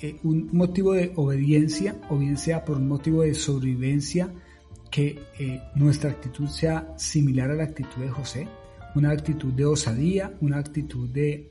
eh, 0.00 0.16
un 0.24 0.48
motivo 0.52 0.94
de 0.94 1.12
obediencia 1.14 2.00
o 2.08 2.18
bien 2.18 2.36
sea 2.36 2.64
por 2.64 2.78
un 2.78 2.88
motivo 2.88 3.22
de 3.22 3.34
sobrevivencia, 3.34 4.32
que 4.90 5.18
eh, 5.38 5.62
nuestra 5.74 6.10
actitud 6.10 6.48
sea 6.48 6.94
similar 6.96 7.50
a 7.50 7.54
la 7.54 7.64
actitud 7.64 8.02
de 8.02 8.10
José, 8.10 8.48
una 8.94 9.10
actitud 9.10 9.52
de 9.52 9.64
osadía, 9.64 10.32
una 10.40 10.58
actitud 10.58 11.08
de, 11.08 11.50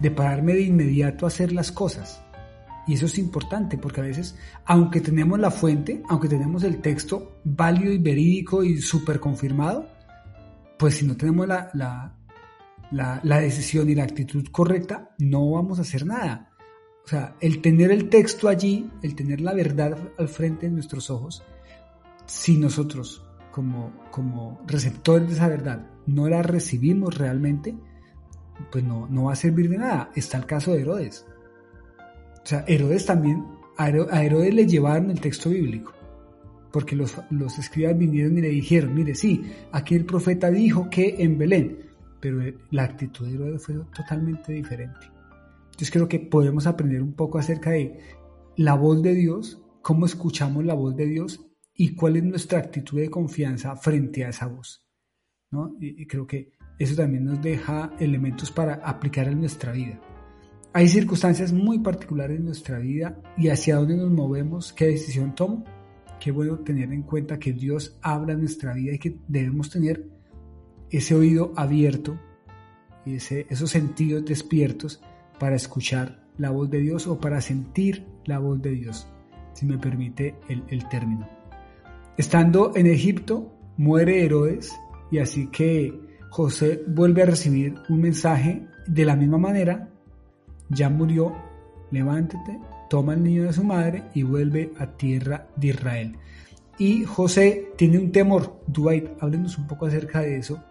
de, 0.00 0.10
pararme 0.10 0.54
de 0.54 0.62
inmediato 0.62 1.24
a 1.24 1.28
hacer 1.28 1.52
las 1.52 1.72
cosas 1.72 2.22
Y 2.86 2.94
eso 2.94 3.06
es 3.06 3.18
importante 3.18 3.78
porque 3.78 4.00
a 4.00 4.04
veces, 4.04 4.36
aunque 4.64 5.00
tenemos 5.00 5.38
la 5.38 5.50
fuente, 5.50 6.02
aunque 6.08 6.28
tenemos 6.28 6.62
el 6.64 6.80
texto 6.80 7.40
válido 7.44 7.92
y 7.92 7.98
verídico 7.98 8.64
y 8.64 8.80
súper 8.80 9.20
confirmado, 9.20 9.86
pues 10.78 10.96
si 10.96 11.06
no 11.06 11.16
tenemos 11.16 11.46
la, 11.46 11.70
la, 11.74 13.20
la, 13.22 13.40
decisión 13.40 13.88
y 13.90 13.94
la 13.94 14.04
actitud 14.04 14.46
correcta, 14.50 15.14
no 15.18 15.50
vamos 15.50 15.78
a 15.78 15.82
hacer 15.82 16.06
nada. 16.06 16.50
O 17.04 17.08
sea, 17.08 17.36
el 17.40 17.60
tener 17.60 17.90
el 17.90 18.08
texto 18.08 18.48
allí, 18.48 18.90
el 19.02 19.14
tener 19.14 19.40
la 19.40 19.52
verdad 19.52 19.96
al 20.18 20.28
frente 20.28 20.66
de 20.66 20.72
nuestros 20.72 21.10
ojos, 21.10 21.42
si 22.26 22.56
nosotros 22.56 23.24
como, 23.50 23.92
como 24.10 24.62
receptores 24.66 25.28
de 25.28 25.34
esa 25.34 25.48
verdad 25.48 25.86
no 26.06 26.28
la 26.28 26.42
recibimos 26.42 27.16
realmente, 27.18 27.76
pues 28.70 28.84
no, 28.84 29.06
no 29.08 29.24
va 29.24 29.32
a 29.32 29.36
servir 29.36 29.68
de 29.68 29.78
nada. 29.78 30.10
Está 30.14 30.38
el 30.38 30.46
caso 30.46 30.72
de 30.72 30.80
Herodes. 30.80 31.26
O 32.42 32.46
sea, 32.46 32.64
Herodes 32.66 33.06
también, 33.06 33.44
a 33.76 33.88
Herodes 33.88 34.54
le 34.54 34.66
llevaron 34.66 35.10
el 35.10 35.20
texto 35.20 35.50
bíblico, 35.50 35.92
porque 36.72 36.96
los, 36.96 37.16
los 37.30 37.58
escribas 37.58 37.96
vinieron 37.96 38.36
y 38.38 38.40
le 38.40 38.48
dijeron, 38.48 38.94
mire, 38.94 39.14
sí, 39.14 39.42
aquí 39.72 39.94
el 39.94 40.04
profeta 40.04 40.50
dijo 40.50 40.88
que 40.90 41.16
en 41.18 41.38
Belén, 41.38 41.90
pero 42.20 42.40
la 42.70 42.84
actitud 42.84 43.26
de 43.26 43.34
Herodes 43.34 43.64
fue 43.64 43.74
totalmente 43.94 44.52
diferente. 44.52 45.06
Entonces 45.66 45.90
creo 45.90 46.08
que 46.08 46.20
podemos 46.20 46.66
aprender 46.66 47.02
un 47.02 47.14
poco 47.14 47.38
acerca 47.38 47.70
de 47.70 47.98
la 48.56 48.74
voz 48.74 49.02
de 49.02 49.14
Dios, 49.14 49.62
cómo 49.80 50.04
escuchamos 50.04 50.64
la 50.64 50.74
voz 50.74 50.94
de 50.94 51.06
Dios 51.06 51.46
y 51.74 51.94
cuál 51.94 52.16
es 52.16 52.24
nuestra 52.24 52.58
actitud 52.58 53.00
de 53.00 53.08
confianza 53.08 53.74
frente 53.76 54.24
a 54.24 54.28
esa 54.28 54.46
voz. 54.46 54.86
¿no? 55.50 55.76
Y, 55.80 56.06
creo 56.06 56.26
que 56.26 56.52
eso 56.78 56.94
también 56.94 57.24
nos 57.24 57.40
deja 57.40 57.94
elementos 57.98 58.50
para 58.50 58.74
aplicar 58.74 59.28
en 59.28 59.40
nuestra 59.40 59.72
vida. 59.72 59.98
Hay 60.72 60.86
circunstancias 60.86 61.52
muy 61.52 61.80
particulares 61.80 62.38
en 62.38 62.44
nuestra 62.44 62.78
vida 62.78 63.20
y 63.36 63.48
hacia 63.48 63.76
dónde 63.76 63.96
nos 63.96 64.10
movemos, 64.10 64.72
qué 64.72 64.86
decisión 64.86 65.34
tomo. 65.34 65.64
Qué 66.20 66.30
bueno 66.30 66.58
tener 66.58 66.92
en 66.92 67.02
cuenta 67.02 67.38
que 67.38 67.52
Dios 67.52 67.98
habla 68.02 68.34
en 68.34 68.40
nuestra 68.40 68.74
vida 68.74 68.92
y 68.94 68.98
que 68.98 69.16
debemos 69.26 69.70
tener 69.70 70.06
ese 70.90 71.14
oído 71.14 71.52
abierto 71.56 72.20
y 73.04 73.14
ese, 73.14 73.46
esos 73.48 73.70
sentidos 73.70 74.24
despiertos 74.24 75.02
para 75.40 75.56
escuchar 75.56 76.22
la 76.38 76.50
voz 76.50 76.70
de 76.70 76.78
Dios 76.78 77.06
o 77.06 77.18
para 77.18 77.40
sentir 77.40 78.06
la 78.26 78.38
voz 78.38 78.62
de 78.62 78.70
Dios, 78.70 79.08
si 79.54 79.66
me 79.66 79.78
permite 79.78 80.36
el, 80.48 80.62
el 80.68 80.88
término. 80.88 81.26
Estando 82.16 82.76
en 82.76 82.86
Egipto, 82.86 83.52
muere 83.76 84.24
Herodes 84.24 84.72
y 85.10 85.18
así 85.18 85.48
que 85.48 85.98
José 86.28 86.84
vuelve 86.86 87.22
a 87.22 87.26
recibir 87.26 87.74
un 87.88 88.02
mensaje 88.02 88.66
de 88.86 89.04
la 89.04 89.16
misma 89.16 89.38
manera, 89.38 89.89
ya 90.70 90.88
murió, 90.88 91.34
levántate, 91.90 92.58
toma 92.88 93.12
al 93.12 93.22
niño 93.22 93.44
de 93.44 93.52
su 93.52 93.62
madre 93.62 94.04
y 94.14 94.22
vuelve 94.22 94.72
a 94.78 94.86
tierra 94.86 95.48
de 95.56 95.68
Israel. 95.68 96.16
Y 96.78 97.04
José 97.04 97.72
tiene 97.76 97.98
un 97.98 98.10
temor. 98.10 98.62
Dwight, 98.66 99.10
háblenos 99.20 99.58
un 99.58 99.66
poco 99.66 99.86
acerca 99.86 100.22
de 100.22 100.38
eso. 100.38 100.62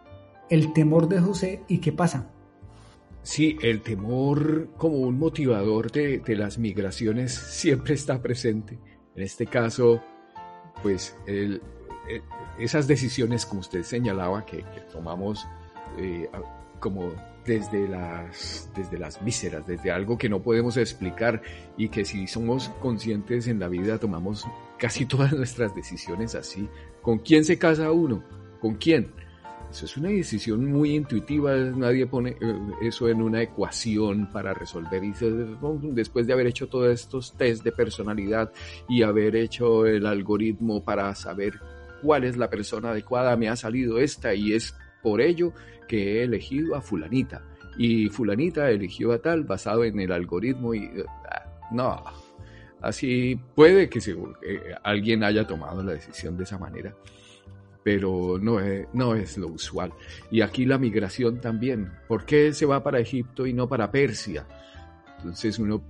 El 0.50 0.74
temor 0.74 1.08
de 1.08 1.20
José 1.20 1.62
y 1.68 1.78
qué 1.78 1.92
pasa. 1.92 2.32
Sí, 3.22 3.58
el 3.62 3.82
temor 3.82 4.70
como 4.76 4.98
un 4.98 5.20
motivador 5.20 5.92
de, 5.92 6.18
de 6.20 6.36
las 6.36 6.58
migraciones 6.58 7.34
siempre 7.52 7.94
está 7.94 8.22
presente. 8.22 8.80
En 9.16 9.24
este 9.24 9.46
caso, 9.46 10.02
pues 10.82 11.16
esas 12.60 12.88
decisiones, 12.88 13.46
como 13.46 13.62
usted 13.62 13.84
señalaba, 13.84 14.46
que, 14.46 14.64
tomamos 14.92 15.48
eh, 15.98 16.30
como 16.80 17.12
desde 17.50 17.88
las, 17.88 18.70
desde 18.76 19.00
las 19.00 19.26
vísceras, 19.26 19.66
desde 19.66 19.90
algo 19.90 20.20
que 20.20 20.30
no 20.30 20.40
podemos 20.40 20.78
explicar 20.78 21.42
y 21.78 21.90
que 21.90 22.06
si 22.06 22.28
somos 22.28 22.70
conscientes 22.80 23.48
en 23.48 23.60
la 23.60 23.68
vida 23.68 23.98
tomamos 23.98 24.46
casi 24.78 25.08
todas 25.08 25.34
nuestras 25.36 25.74
decisiones 25.74 26.36
así. 26.36 26.70
¿Con 27.02 27.18
quién 27.18 27.44
se 27.44 27.58
casa 27.58 27.92
uno? 27.92 28.24
¿Con 28.62 28.76
quién? 28.76 29.12
Eso 29.72 29.86
es 29.86 29.98
una 29.98 30.10
decisión 30.10 30.64
muy 30.72 30.96
intuitiva, 30.96 31.56
nadie 31.56 32.06
pone 32.06 32.38
eh, 32.40 32.60
eso 32.84 33.10
en 33.10 33.20
una 33.20 33.42
ecuación 33.42 34.30
para 34.32 34.54
resolver. 34.54 35.04
Y 35.04 35.14
después 35.92 36.28
de 36.28 36.34
haber 36.34 36.46
hecho 36.46 36.68
todos 36.68 36.94
estos 36.94 37.36
test 37.36 37.64
de 37.64 37.72
personalidad 37.72 38.52
y 38.88 39.02
haber 39.02 39.36
hecho 39.36 39.88
el 39.88 40.06
algoritmo 40.06 40.84
para 40.84 41.16
saber 41.16 41.60
cuál 42.04 42.26
es 42.26 42.38
la 42.38 42.50
persona 42.52 42.92
adecuada, 42.92 43.36
me 43.36 43.50
ha 43.50 43.56
salido 43.56 43.98
esta 43.98 44.36
y 44.36 44.54
es 44.54 44.76
por 45.02 45.20
ello 45.20 45.54
que 45.90 46.20
he 46.20 46.24
elegido 46.24 46.76
a 46.76 46.82
fulanita. 46.82 47.44
Y 47.78 48.08
fulanita 48.08 48.70
eligió 48.70 49.12
a 49.12 49.20
tal 49.20 49.44
basado 49.44 49.84
en 49.84 50.00
el 50.00 50.14
algoritmo 50.14 50.74
y... 50.74 50.90
Ah, 51.30 51.46
no, 51.72 52.04
así 52.82 53.38
puede 53.56 53.90
que 53.90 54.00
alguien 54.84 55.24
haya 55.24 55.46
tomado 55.46 55.84
la 55.84 55.94
decisión 55.94 56.38
de 56.38 56.44
esa 56.44 56.58
manera 56.58 56.96
pero 57.84 58.38
no 58.40 58.60
es, 58.60 58.88
no 58.94 59.16
es 59.16 59.38
lo 59.38 59.48
usual. 59.48 59.92
Y 60.30 60.42
aquí 60.42 60.66
la 60.66 60.78
migración 60.78 61.42
también. 61.42 61.92
¿Por 62.08 62.24
qué 62.26 62.54
se 62.54 62.66
va 62.66 62.84
para 62.84 63.00
Egipto 63.00 63.48
y 63.48 63.54
no 63.54 63.68
para 63.68 63.90
Persia? 63.90 64.46
Entonces 65.18 65.58
uno... 65.58 65.82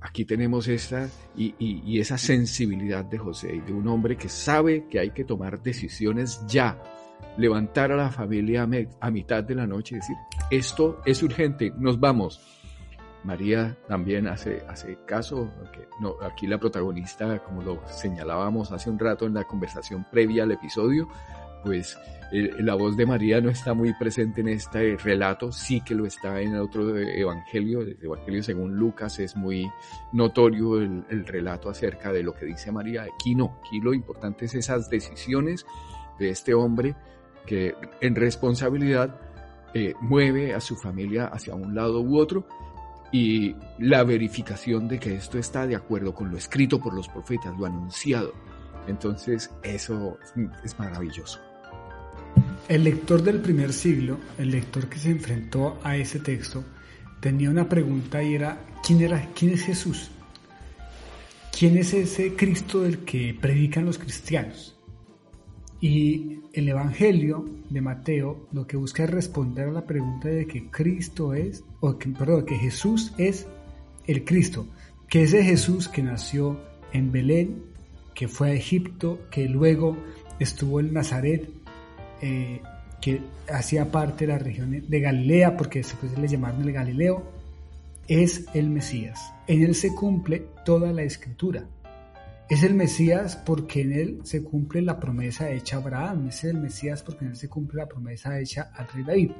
aquí 0.00 0.24
tenemos 0.24 0.66
esta 0.66 1.10
y, 1.36 1.54
y, 1.58 2.00
esa 2.00 2.16
sensibilidad 2.16 3.04
de 3.04 3.18
José 3.18 3.56
y 3.56 3.60
de 3.60 3.72
un 3.72 3.86
hombre 3.88 4.16
que 4.16 4.30
sabe 4.30 4.86
que 4.88 4.98
hay 4.98 5.10
que 5.10 5.24
tomar 5.24 5.62
decisiones 5.62 6.40
ya. 6.46 6.80
Levantar 7.36 7.92
a 7.92 7.96
la 7.96 8.10
familia 8.10 8.68
a, 9.00 9.10
mitad 9.10 9.44
de 9.44 9.54
la 9.54 9.66
noche 9.66 9.94
y 9.94 9.98
decir, 9.98 10.16
esto 10.50 11.00
es 11.04 11.22
urgente, 11.22 11.72
nos 11.76 11.98
vamos 11.98 12.40
María 13.24 13.76
también 13.86 14.26
hace, 14.28 14.62
hace 14.68 14.98
caso, 15.06 15.50
no, 16.00 16.14
aquí 16.22 16.46
la 16.46 16.58
protagonista, 16.58 17.38
como 17.40 17.62
lo 17.62 17.86
señalábamos 17.86 18.72
hace 18.72 18.88
un 18.88 18.98
rato 18.98 19.26
en 19.26 19.34
la 19.34 19.44
conversación 19.44 20.06
previa 20.10 20.44
al 20.44 20.52
episodio, 20.52 21.08
pues 21.62 21.98
eh, 22.32 22.50
la 22.60 22.74
voz 22.74 22.96
de 22.96 23.06
María 23.06 23.40
no 23.40 23.50
está 23.50 23.74
muy 23.74 23.92
presente 23.94 24.40
en 24.40 24.48
este 24.48 24.96
relato, 24.96 25.52
sí 25.52 25.80
que 25.82 25.94
lo 25.94 26.06
está 26.06 26.40
en 26.40 26.54
el 26.54 26.60
otro 26.60 26.96
evangelio, 26.96 27.82
el 27.82 27.98
evangelio 28.00 28.42
según 28.42 28.76
Lucas 28.76 29.18
es 29.18 29.36
muy 29.36 29.70
notorio 30.12 30.80
el, 30.80 31.26
relato 31.26 31.68
acerca 31.68 32.12
de 32.12 32.22
lo 32.22 32.32
que 32.34 32.46
dice 32.46 32.72
María, 32.72 33.02
aquí 33.02 33.34
no, 33.34 33.58
aquí 33.66 33.80
lo 33.80 33.92
importante 33.92 34.46
es 34.46 34.54
esas 34.54 34.88
decisiones 34.88 35.66
de 36.20 36.30
este 36.30 36.54
hombre 36.54 36.94
que 37.46 37.74
en 38.00 38.14
responsabilidad 38.14 39.18
eh, 39.74 39.94
mueve 40.00 40.54
a 40.54 40.60
su 40.60 40.76
familia 40.76 41.26
hacia 41.26 41.54
un 41.54 41.74
lado 41.74 42.00
u 42.00 42.18
otro 42.18 42.46
y 43.10 43.56
la 43.78 44.04
verificación 44.04 44.86
de 44.86 45.00
que 45.00 45.16
esto 45.16 45.38
está 45.38 45.66
de 45.66 45.74
acuerdo 45.74 46.14
con 46.14 46.30
lo 46.30 46.36
escrito 46.36 46.80
por 46.80 46.94
los 46.94 47.08
profetas, 47.08 47.58
lo 47.58 47.66
anunciado. 47.66 48.32
Entonces 48.86 49.50
eso 49.62 50.18
es 50.64 50.78
maravilloso. 50.78 51.40
El 52.68 52.84
lector 52.84 53.22
del 53.22 53.40
primer 53.40 53.72
siglo, 53.72 54.18
el 54.38 54.50
lector 54.50 54.88
que 54.88 54.98
se 54.98 55.10
enfrentó 55.10 55.80
a 55.82 55.96
ese 55.96 56.20
texto, 56.20 56.62
tenía 57.18 57.50
una 57.50 57.68
pregunta 57.68 58.22
y 58.22 58.34
era, 58.34 58.60
¿quién, 58.86 59.00
era, 59.00 59.28
quién 59.34 59.52
es 59.52 59.62
Jesús? 59.62 60.10
¿Quién 61.56 61.76
es 61.76 61.92
ese 61.94 62.36
Cristo 62.36 62.82
del 62.82 62.98
que 63.00 63.36
predican 63.38 63.84
los 63.84 63.98
cristianos? 63.98 64.79
Y 65.80 66.40
el 66.52 66.68
Evangelio 66.68 67.48
de 67.70 67.80
Mateo 67.80 68.48
lo 68.52 68.66
que 68.66 68.76
busca 68.76 69.04
es 69.04 69.10
responder 69.10 69.68
a 69.68 69.72
la 69.72 69.86
pregunta 69.86 70.28
de 70.28 70.46
que 70.46 70.70
Cristo 70.70 71.32
es, 71.32 71.64
o 71.80 71.96
que, 71.96 72.10
perdón, 72.10 72.44
que 72.44 72.56
Jesús 72.56 73.14
es 73.16 73.46
el 74.06 74.24
Cristo, 74.24 74.66
que 75.08 75.22
ese 75.22 75.42
Jesús 75.42 75.88
que 75.88 76.02
nació 76.02 76.60
en 76.92 77.12
Belén, 77.12 77.62
que 78.14 78.28
fue 78.28 78.50
a 78.50 78.54
Egipto, 78.54 79.20
que 79.30 79.48
luego 79.48 79.96
estuvo 80.38 80.80
en 80.80 80.92
Nazaret, 80.92 81.48
eh, 82.20 82.60
que 83.00 83.22
hacía 83.48 83.90
parte 83.90 84.26
de 84.26 84.32
la 84.32 84.38
región 84.38 84.84
de 84.86 85.00
Galilea, 85.00 85.56
porque 85.56 85.78
después 85.78 86.16
le 86.18 86.28
llamaron 86.28 86.62
el 86.62 86.72
Galileo, 86.72 87.22
es 88.08 88.46
el 88.52 88.68
Mesías. 88.68 89.32
En 89.46 89.62
él 89.62 89.74
se 89.74 89.94
cumple 89.94 90.48
toda 90.64 90.92
la 90.92 91.02
escritura. 91.02 91.64
Es 92.50 92.64
el 92.64 92.74
Mesías 92.74 93.36
porque 93.36 93.82
en 93.82 93.92
él 93.92 94.20
se 94.24 94.42
cumple 94.42 94.82
la 94.82 94.98
promesa 94.98 95.52
hecha 95.52 95.76
a 95.76 95.78
Abraham. 95.78 96.26
Es 96.30 96.42
el 96.42 96.58
Mesías 96.58 97.00
porque 97.00 97.24
en 97.24 97.30
él 97.30 97.36
se 97.36 97.48
cumple 97.48 97.78
la 97.78 97.86
promesa 97.86 98.40
hecha 98.40 98.72
al 98.74 98.88
rey 98.88 99.04
David. 99.04 99.30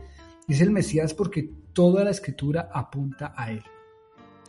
Es 0.46 0.60
el 0.60 0.70
Mesías 0.70 1.12
porque 1.12 1.50
toda 1.72 2.04
la 2.04 2.10
escritura 2.10 2.70
apunta 2.72 3.34
a 3.36 3.50
él. 3.50 3.64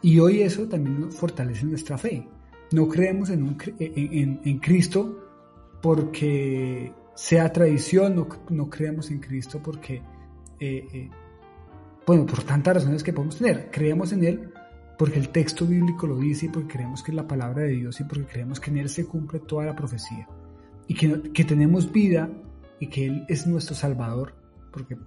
Y 0.03 0.19
hoy 0.19 0.43
eso 0.43 0.67
también 0.67 1.11
fortalece 1.11 1.65
nuestra 1.65 1.97
fe. 1.97 2.27
No 2.71 2.87
creemos 2.87 3.31
en, 3.31 4.59
Cristo 4.59 5.79
porque 5.81 6.93
sea 7.15 7.51
tradición, 7.51 8.15
no, 8.15 8.27
no, 8.49 8.69
creemos 8.69 9.09
en 9.09 9.19
Cristo 9.21 9.59
porque, 9.63 10.03
eh, 10.59 10.87
eh, 10.93 11.09
bueno, 12.05 12.27
por 12.27 12.43
tantas 12.43 12.75
razones 12.75 13.03
que 13.03 13.11
podemos 13.11 13.37
tener. 13.37 13.71
Creemos 13.71 14.13
en 14.13 14.23
Él 14.23 14.50
porque 15.01 15.17
el 15.17 15.29
texto 15.29 15.65
bíblico 15.65 16.05
lo 16.05 16.19
dice 16.19 16.45
y 16.45 16.49
porque 16.49 16.75
creemos 16.75 17.01
que 17.01 17.09
es 17.09 17.15
la 17.15 17.27
palabra 17.27 17.63
de 17.63 17.69
Dios 17.69 17.99
y 17.99 18.03
porque 18.03 18.27
creemos 18.27 18.59
que 18.59 18.69
en 18.69 18.77
Él 18.77 18.87
se 18.87 19.07
cumple 19.07 19.39
toda 19.39 19.65
la 19.65 19.75
profecía 19.75 20.29
y 20.87 20.93
que, 20.93 21.31
que 21.33 21.43
tenemos 21.43 21.91
vida 21.91 22.29
y 22.79 22.85
que 22.85 23.07
Él 23.07 23.25
es 23.27 23.47
nuestro 23.47 23.73
Salvador, 23.73 24.35
porque 24.71 24.99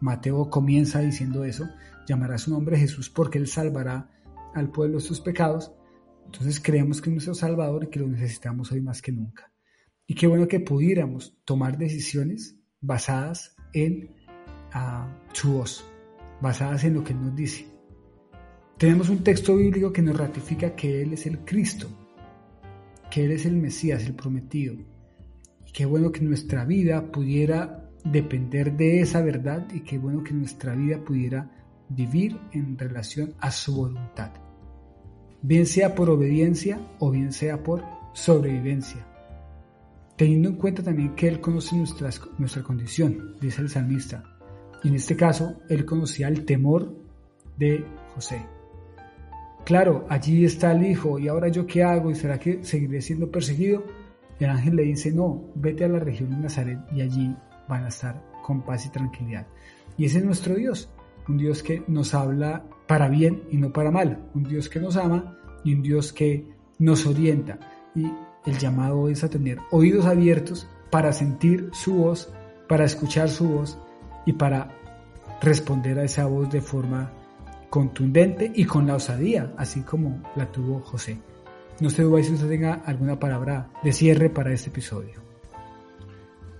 Mateo 0.00 0.48
comienza 0.48 1.00
diciendo 1.00 1.44
eso, 1.44 1.68
llamará 2.06 2.38
su 2.38 2.52
nombre 2.52 2.78
Jesús 2.78 3.10
porque 3.10 3.38
Él 3.38 3.48
salvará 3.48 4.08
al 4.54 4.70
pueblo 4.70 5.00
sus 5.00 5.20
pecados, 5.20 5.72
entonces 6.24 6.60
creemos 6.60 7.00
que 7.00 7.10
es 7.10 7.14
nuestro 7.14 7.34
Salvador 7.34 7.82
y 7.82 7.90
que 7.90 7.98
lo 7.98 8.06
necesitamos 8.06 8.70
hoy 8.70 8.80
más 8.80 9.02
que 9.02 9.10
nunca. 9.10 9.52
Y 10.06 10.14
qué 10.14 10.28
bueno 10.28 10.46
que 10.46 10.60
pudiéramos 10.60 11.36
tomar 11.44 11.78
decisiones 11.78 12.60
basadas 12.80 13.56
en 13.72 14.08
uh, 14.72 15.32
su 15.32 15.54
voz, 15.54 15.84
basadas 16.40 16.84
en 16.84 16.94
lo 16.94 17.02
que 17.02 17.12
Él 17.12 17.20
nos 17.20 17.34
dice. 17.34 17.71
Tenemos 18.82 19.10
un 19.10 19.22
texto 19.22 19.54
bíblico 19.54 19.92
que 19.92 20.02
nos 20.02 20.18
ratifica 20.18 20.74
que 20.74 21.02
Él 21.02 21.12
es 21.12 21.24
el 21.26 21.38
Cristo, 21.44 21.86
que 23.12 23.24
Él 23.24 23.30
es 23.30 23.46
el 23.46 23.54
Mesías, 23.54 24.04
el 24.06 24.14
prometido. 24.14 24.74
Y 24.74 25.70
qué 25.72 25.86
bueno 25.86 26.10
que 26.10 26.20
nuestra 26.22 26.64
vida 26.64 27.12
pudiera 27.12 27.88
depender 28.02 28.76
de 28.76 29.00
esa 29.00 29.22
verdad 29.22 29.68
y 29.72 29.82
qué 29.82 29.98
bueno 29.98 30.24
que 30.24 30.34
nuestra 30.34 30.74
vida 30.74 30.98
pudiera 30.98 31.48
vivir 31.90 32.40
en 32.50 32.76
relación 32.76 33.34
a 33.38 33.52
su 33.52 33.72
voluntad. 33.72 34.32
Bien 35.42 35.66
sea 35.66 35.94
por 35.94 36.10
obediencia 36.10 36.80
o 36.98 37.12
bien 37.12 37.32
sea 37.32 37.62
por 37.62 37.84
sobrevivencia. 38.14 39.06
Teniendo 40.16 40.48
en 40.48 40.56
cuenta 40.56 40.82
también 40.82 41.14
que 41.14 41.28
Él 41.28 41.40
conoce 41.40 41.76
nuestra 41.76 42.62
condición, 42.64 43.36
dice 43.40 43.62
el 43.62 43.68
salmista. 43.68 44.24
Y 44.82 44.88
en 44.88 44.96
este 44.96 45.14
caso, 45.14 45.60
Él 45.68 45.84
conocía 45.84 46.26
el 46.26 46.44
temor 46.44 46.92
de 47.56 47.84
José. 48.16 48.44
Claro, 49.64 50.06
allí 50.08 50.44
está 50.44 50.72
el 50.72 50.84
hijo, 50.84 51.18
y 51.18 51.28
ahora 51.28 51.48
yo 51.48 51.66
qué 51.66 51.84
hago, 51.84 52.10
y 52.10 52.14
será 52.14 52.38
que 52.38 52.64
seguiré 52.64 53.00
siendo 53.00 53.30
perseguido. 53.30 53.84
El 54.40 54.50
ángel 54.50 54.76
le 54.76 54.82
dice, 54.82 55.12
no, 55.12 55.44
vete 55.54 55.84
a 55.84 55.88
la 55.88 56.00
región 56.00 56.30
de 56.30 56.36
Nazaret 56.36 56.78
y 56.92 57.00
allí 57.00 57.36
van 57.68 57.84
a 57.84 57.88
estar 57.88 58.20
con 58.42 58.62
paz 58.62 58.86
y 58.86 58.90
tranquilidad. 58.90 59.46
Y 59.96 60.06
ese 60.06 60.18
es 60.18 60.24
nuestro 60.24 60.56
Dios, 60.56 60.90
un 61.28 61.38
Dios 61.38 61.62
que 61.62 61.84
nos 61.86 62.12
habla 62.12 62.64
para 62.88 63.08
bien 63.08 63.44
y 63.50 63.56
no 63.56 63.72
para 63.72 63.92
mal, 63.92 64.30
un 64.34 64.42
Dios 64.42 64.68
que 64.68 64.80
nos 64.80 64.96
ama 64.96 65.38
y 65.64 65.74
un 65.74 65.82
Dios 65.82 66.12
que 66.12 66.44
nos 66.78 67.06
orienta. 67.06 67.60
Y 67.94 68.10
el 68.44 68.58
llamado 68.58 69.08
es 69.08 69.22
a 69.22 69.30
tener 69.30 69.58
oídos 69.70 70.06
abiertos 70.06 70.68
para 70.90 71.12
sentir 71.12 71.70
su 71.72 71.94
voz, 71.94 72.32
para 72.68 72.84
escuchar 72.84 73.28
su 73.28 73.48
voz 73.48 73.78
y 74.26 74.32
para 74.32 74.72
responder 75.40 76.00
a 76.00 76.04
esa 76.04 76.26
voz 76.26 76.50
de 76.50 76.60
forma 76.60 77.12
contundente 77.72 78.52
y 78.54 78.66
con 78.66 78.86
la 78.86 78.96
osadía, 78.96 79.54
así 79.56 79.80
como 79.80 80.22
la 80.36 80.52
tuvo 80.52 80.80
José. 80.80 81.16
No 81.80 81.88
sé 81.88 82.04
si 82.22 82.34
usted 82.34 82.46
tenga 82.46 82.74
alguna 82.84 83.18
palabra 83.18 83.70
de 83.82 83.94
cierre 83.94 84.28
para 84.28 84.52
este 84.52 84.68
episodio. 84.68 85.22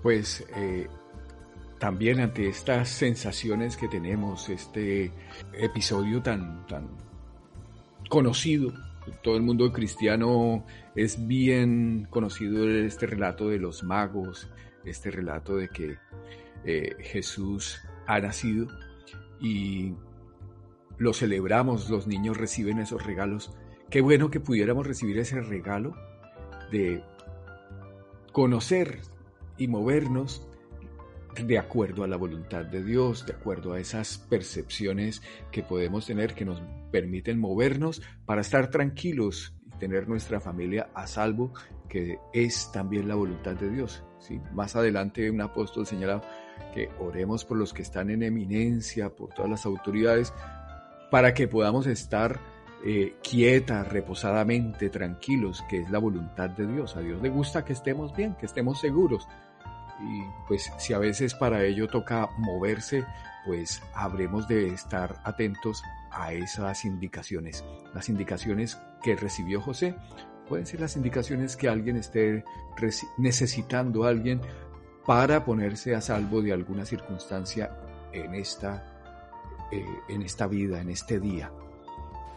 Pues 0.03 0.43
eh, 0.57 0.89
también 1.79 2.21
ante 2.21 2.49
estas 2.49 2.89
sensaciones 2.89 3.77
que 3.77 3.89
tenemos, 3.89 4.49
este 4.49 5.13
episodio 5.53 6.23
tan, 6.23 6.67
tan 6.67 6.89
conocido, 8.09 8.73
todo 9.23 9.37
el 9.37 9.43
mundo 9.43 9.71
cristiano 9.71 10.65
es 10.95 11.27
bien 11.27 12.07
conocido 12.09 12.67
este 12.71 13.07
relato 13.07 13.51
de 13.51 13.59
los 13.59 13.85
magos, 13.85 14.49
este 14.83 15.11
relato 15.11 15.57
de 15.57 15.69
que 15.69 15.99
eh, 16.65 16.97
Jesús 17.01 17.83
ha 18.07 18.19
nacido 18.19 18.67
y 19.43 19.93
lo 21.03 21.13
celebramos, 21.13 21.91
los 21.91 22.07
niños 22.07 22.37
reciben 22.37 22.79
esos 22.79 23.05
regalos. 23.05 23.51
Qué 23.91 24.01
bueno 24.01 24.31
que 24.31 24.39
pudiéramos 24.39 24.87
recibir 24.87 25.19
ese 25.19 25.41
regalo 25.41 25.97
de 26.71 27.03
conocer 28.31 29.01
y 29.59 29.67
movernos 29.67 30.47
de 31.45 31.59
acuerdo 31.59 32.05
a 32.05 32.07
la 32.07 32.17
voluntad 32.17 32.67
de 32.67 32.85
Dios, 32.85 33.27
de 33.27 33.33
acuerdo 33.33 33.73
a 33.73 33.81
esas 33.81 34.17
percepciones 34.17 35.23
que 35.51 35.65
podemos 35.65 36.07
tener 36.07 36.35
que 36.35 36.45
nos 36.45 36.63
permiten 36.93 37.41
movernos 37.41 38.01
para 38.25 38.43
estar 38.43 38.71
tranquilos 38.71 39.57
y 39.67 39.79
tener 39.79 40.09
nuestra 40.09 40.39
familia 40.39 40.91
a 40.95 41.09
salvo, 41.09 41.53
que 41.89 42.19
es 42.33 42.71
también 42.71 43.09
la 43.09 43.17
voluntad 43.17 43.57
de 43.57 43.71
Dios. 43.71 44.05
¿sí? 44.21 44.41
Más 44.53 44.77
adelante 44.77 45.29
un 45.33 45.41
apóstol 45.41 45.85
señala 45.85 46.23
que 46.73 46.91
oremos 47.01 47.45
por 47.45 47.57
los 47.59 47.73
que 47.73 47.83
están 47.83 48.09
en 48.11 48.23
eminencia, 48.23 49.11
por 49.11 49.31
todas 49.35 49.51
las 49.51 49.67
autoridades, 49.67 50.33
para 51.13 51.35
que 51.35 51.47
podamos 51.47 51.87
estar 51.87 52.41
eh, 52.87 53.17
quietas, 53.23 53.87
reposadamente, 53.87 54.89
tranquilos, 54.89 55.63
que 55.69 55.83
es 55.83 55.91
la 55.91 55.99
voluntad 55.99 56.49
de 56.49 56.67
Dios. 56.67 56.97
A 56.97 57.01
Dios 57.01 57.21
le 57.21 57.29
gusta 57.29 57.67
que 57.67 57.75
estemos 57.75 58.17
bien, 58.17 58.35
que 58.37 58.47
estemos 58.47 58.81
seguros 58.81 59.29
y 60.01 60.23
pues 60.49 60.73
si 60.79 60.95
a 60.95 60.99
veces 60.99 61.35
para 61.35 61.63
ello 61.65 61.87
toca 61.87 62.31
moverse, 62.39 63.05
pues 63.45 63.83
habremos 63.93 64.49
de 64.49 64.69
estar 64.69 65.21
atentos 65.25 65.83
a 66.11 66.33
esas 66.33 66.87
indicaciones. 66.87 67.63
Las 67.93 68.09
indicaciones 68.09 68.81
que 69.03 69.15
recibió 69.15 69.61
José 69.61 69.95
pueden 70.49 70.65
ser 70.65 70.81
las 70.81 70.97
indicaciones 70.97 71.59
que 71.59 71.69
alguien 71.69 71.99
esté 71.99 72.43
necesitando 73.19 74.05
a 74.05 74.09
alguien 74.09 74.41
para 75.07 75.45
ponerse 75.45 75.95
a 75.95 76.01
salvo 76.01 76.41
de 76.41 76.55
alguna 76.55 76.87
circunstancia 76.87 77.71
en 78.15 78.35
esta, 78.35 78.92
eh, 79.73 79.87
en 80.09 80.23
esta 80.23 80.47
vida, 80.47 80.81
en 80.81 80.91
este 80.91 81.19
día. 81.19 81.51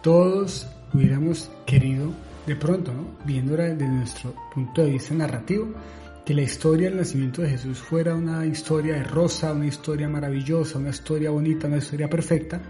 Todos 0.02 0.68
hubiéramos 0.94 1.52
querido, 1.66 2.14
de 2.48 2.56
pronto, 2.56 2.94
¿no? 2.94 3.18
viéndola 3.26 3.64
desde 3.66 3.88
nuestro 3.88 4.34
punto 4.54 4.84
de 4.84 4.92
vista 4.92 5.14
narrativo, 5.14 5.68
que 6.26 6.34
la 6.34 6.44
historia 6.44 6.90
del 6.90 6.98
nacimiento 7.00 7.42
de 7.42 7.50
Jesús 7.50 7.80
fuera 7.80 8.16
una 8.16 8.46
historia 8.46 8.96
de 8.96 9.04
rosa, 9.04 9.52
una 9.52 9.68
historia 9.68 10.08
maravillosa, 10.08 10.80
una 10.80 10.90
historia 10.90 11.30
bonita, 11.30 11.68
una 11.68 11.78
historia 11.78 12.10
perfecta, 12.10 12.62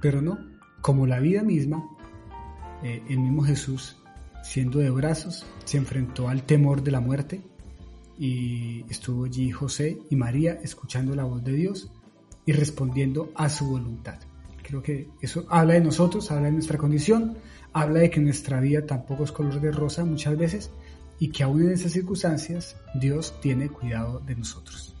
pero 0.00 0.22
no, 0.22 0.38
como 0.80 1.06
la 1.06 1.18
vida 1.18 1.42
misma, 1.42 1.84
eh, 2.82 3.02
el 3.08 3.18
mismo 3.18 3.42
Jesús, 3.42 3.96
siendo 4.42 4.78
de 4.78 4.90
brazos, 4.90 5.44
se 5.64 5.78
enfrentó 5.78 6.28
al 6.28 6.44
temor 6.44 6.82
de 6.82 6.90
la 6.90 7.00
muerte 7.00 7.42
y 8.18 8.84
estuvo 8.88 9.24
allí 9.24 9.50
José 9.50 9.98
y 10.10 10.16
María 10.16 10.60
escuchando 10.62 11.14
la 11.14 11.24
voz 11.24 11.42
de 11.42 11.52
Dios 11.52 11.90
y 12.50 12.52
respondiendo 12.52 13.30
a 13.36 13.48
su 13.48 13.64
voluntad. 13.64 14.18
Creo 14.64 14.82
que 14.82 15.06
eso 15.20 15.46
habla 15.50 15.74
de 15.74 15.80
nosotros, 15.82 16.32
habla 16.32 16.46
de 16.46 16.54
nuestra 16.54 16.78
condición, 16.78 17.36
habla 17.72 18.00
de 18.00 18.10
que 18.10 18.18
nuestra 18.18 18.58
vida 18.58 18.84
tampoco 18.84 19.22
es 19.22 19.30
color 19.30 19.60
de 19.60 19.70
rosa 19.70 20.04
muchas 20.04 20.36
veces, 20.36 20.72
y 21.20 21.28
que 21.28 21.44
aún 21.44 21.62
en 21.62 21.70
esas 21.70 21.92
circunstancias 21.92 22.76
Dios 22.92 23.36
tiene 23.40 23.68
cuidado 23.68 24.18
de 24.18 24.34
nosotros. 24.34 24.96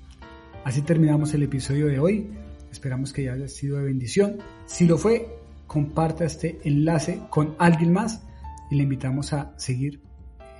Así 0.62 0.82
terminamos 0.82 1.34
el 1.34 1.42
episodio 1.42 1.88
de 1.88 1.98
hoy. 1.98 2.30
Esperamos 2.70 3.12
que 3.12 3.28
haya 3.28 3.48
sido 3.48 3.78
de 3.78 3.84
bendición. 3.86 4.38
Si 4.66 4.86
lo 4.86 4.96
fue, 4.96 5.26
comparta 5.66 6.26
este 6.26 6.60
enlace 6.62 7.20
con 7.30 7.56
alguien 7.58 7.92
más 7.92 8.22
y 8.70 8.76
le 8.76 8.84
invitamos 8.84 9.32
a 9.32 9.58
seguir 9.58 10.00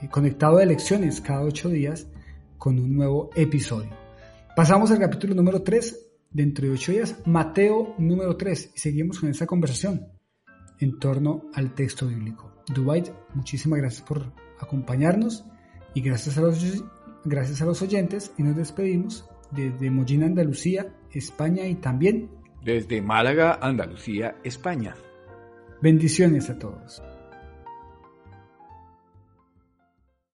eh, 0.02 0.08
conectado 0.10 0.56
de 0.56 0.66
lecciones 0.66 1.20
cada 1.20 1.42
ocho 1.42 1.68
días 1.68 2.08
con 2.58 2.80
un 2.80 2.96
nuevo 2.96 3.30
episodio. 3.36 3.90
Pasamos 4.56 4.90
al 4.90 4.98
capítulo 4.98 5.36
número 5.36 5.62
3 5.62 6.09
dentro 6.30 6.66
de 6.66 6.72
ocho 6.72 6.92
días, 6.92 7.16
Mateo 7.26 7.94
número 7.98 8.36
3, 8.36 8.72
y 8.74 8.78
seguimos 8.78 9.20
con 9.20 9.30
esta 9.30 9.46
conversación 9.46 10.08
en 10.78 10.98
torno 10.98 11.50
al 11.54 11.74
texto 11.74 12.06
bíblico. 12.06 12.62
Dubai, 12.72 13.02
muchísimas 13.34 13.80
gracias 13.80 14.02
por 14.02 14.32
acompañarnos 14.58 15.44
y 15.94 16.00
gracias 16.00 16.38
a 16.38 16.42
los, 16.42 16.84
gracias 17.24 17.60
a 17.62 17.66
los 17.66 17.82
oyentes 17.82 18.32
y 18.38 18.42
nos 18.42 18.56
despedimos 18.56 19.28
desde 19.50 19.90
Mollina, 19.90 20.26
Andalucía, 20.26 20.94
España 21.12 21.66
y 21.66 21.74
también 21.74 22.30
desde 22.64 23.00
Málaga, 23.00 23.58
Andalucía, 23.60 24.36
España. 24.44 24.94
Bendiciones 25.80 26.50
a 26.50 26.58
todos. 26.58 27.02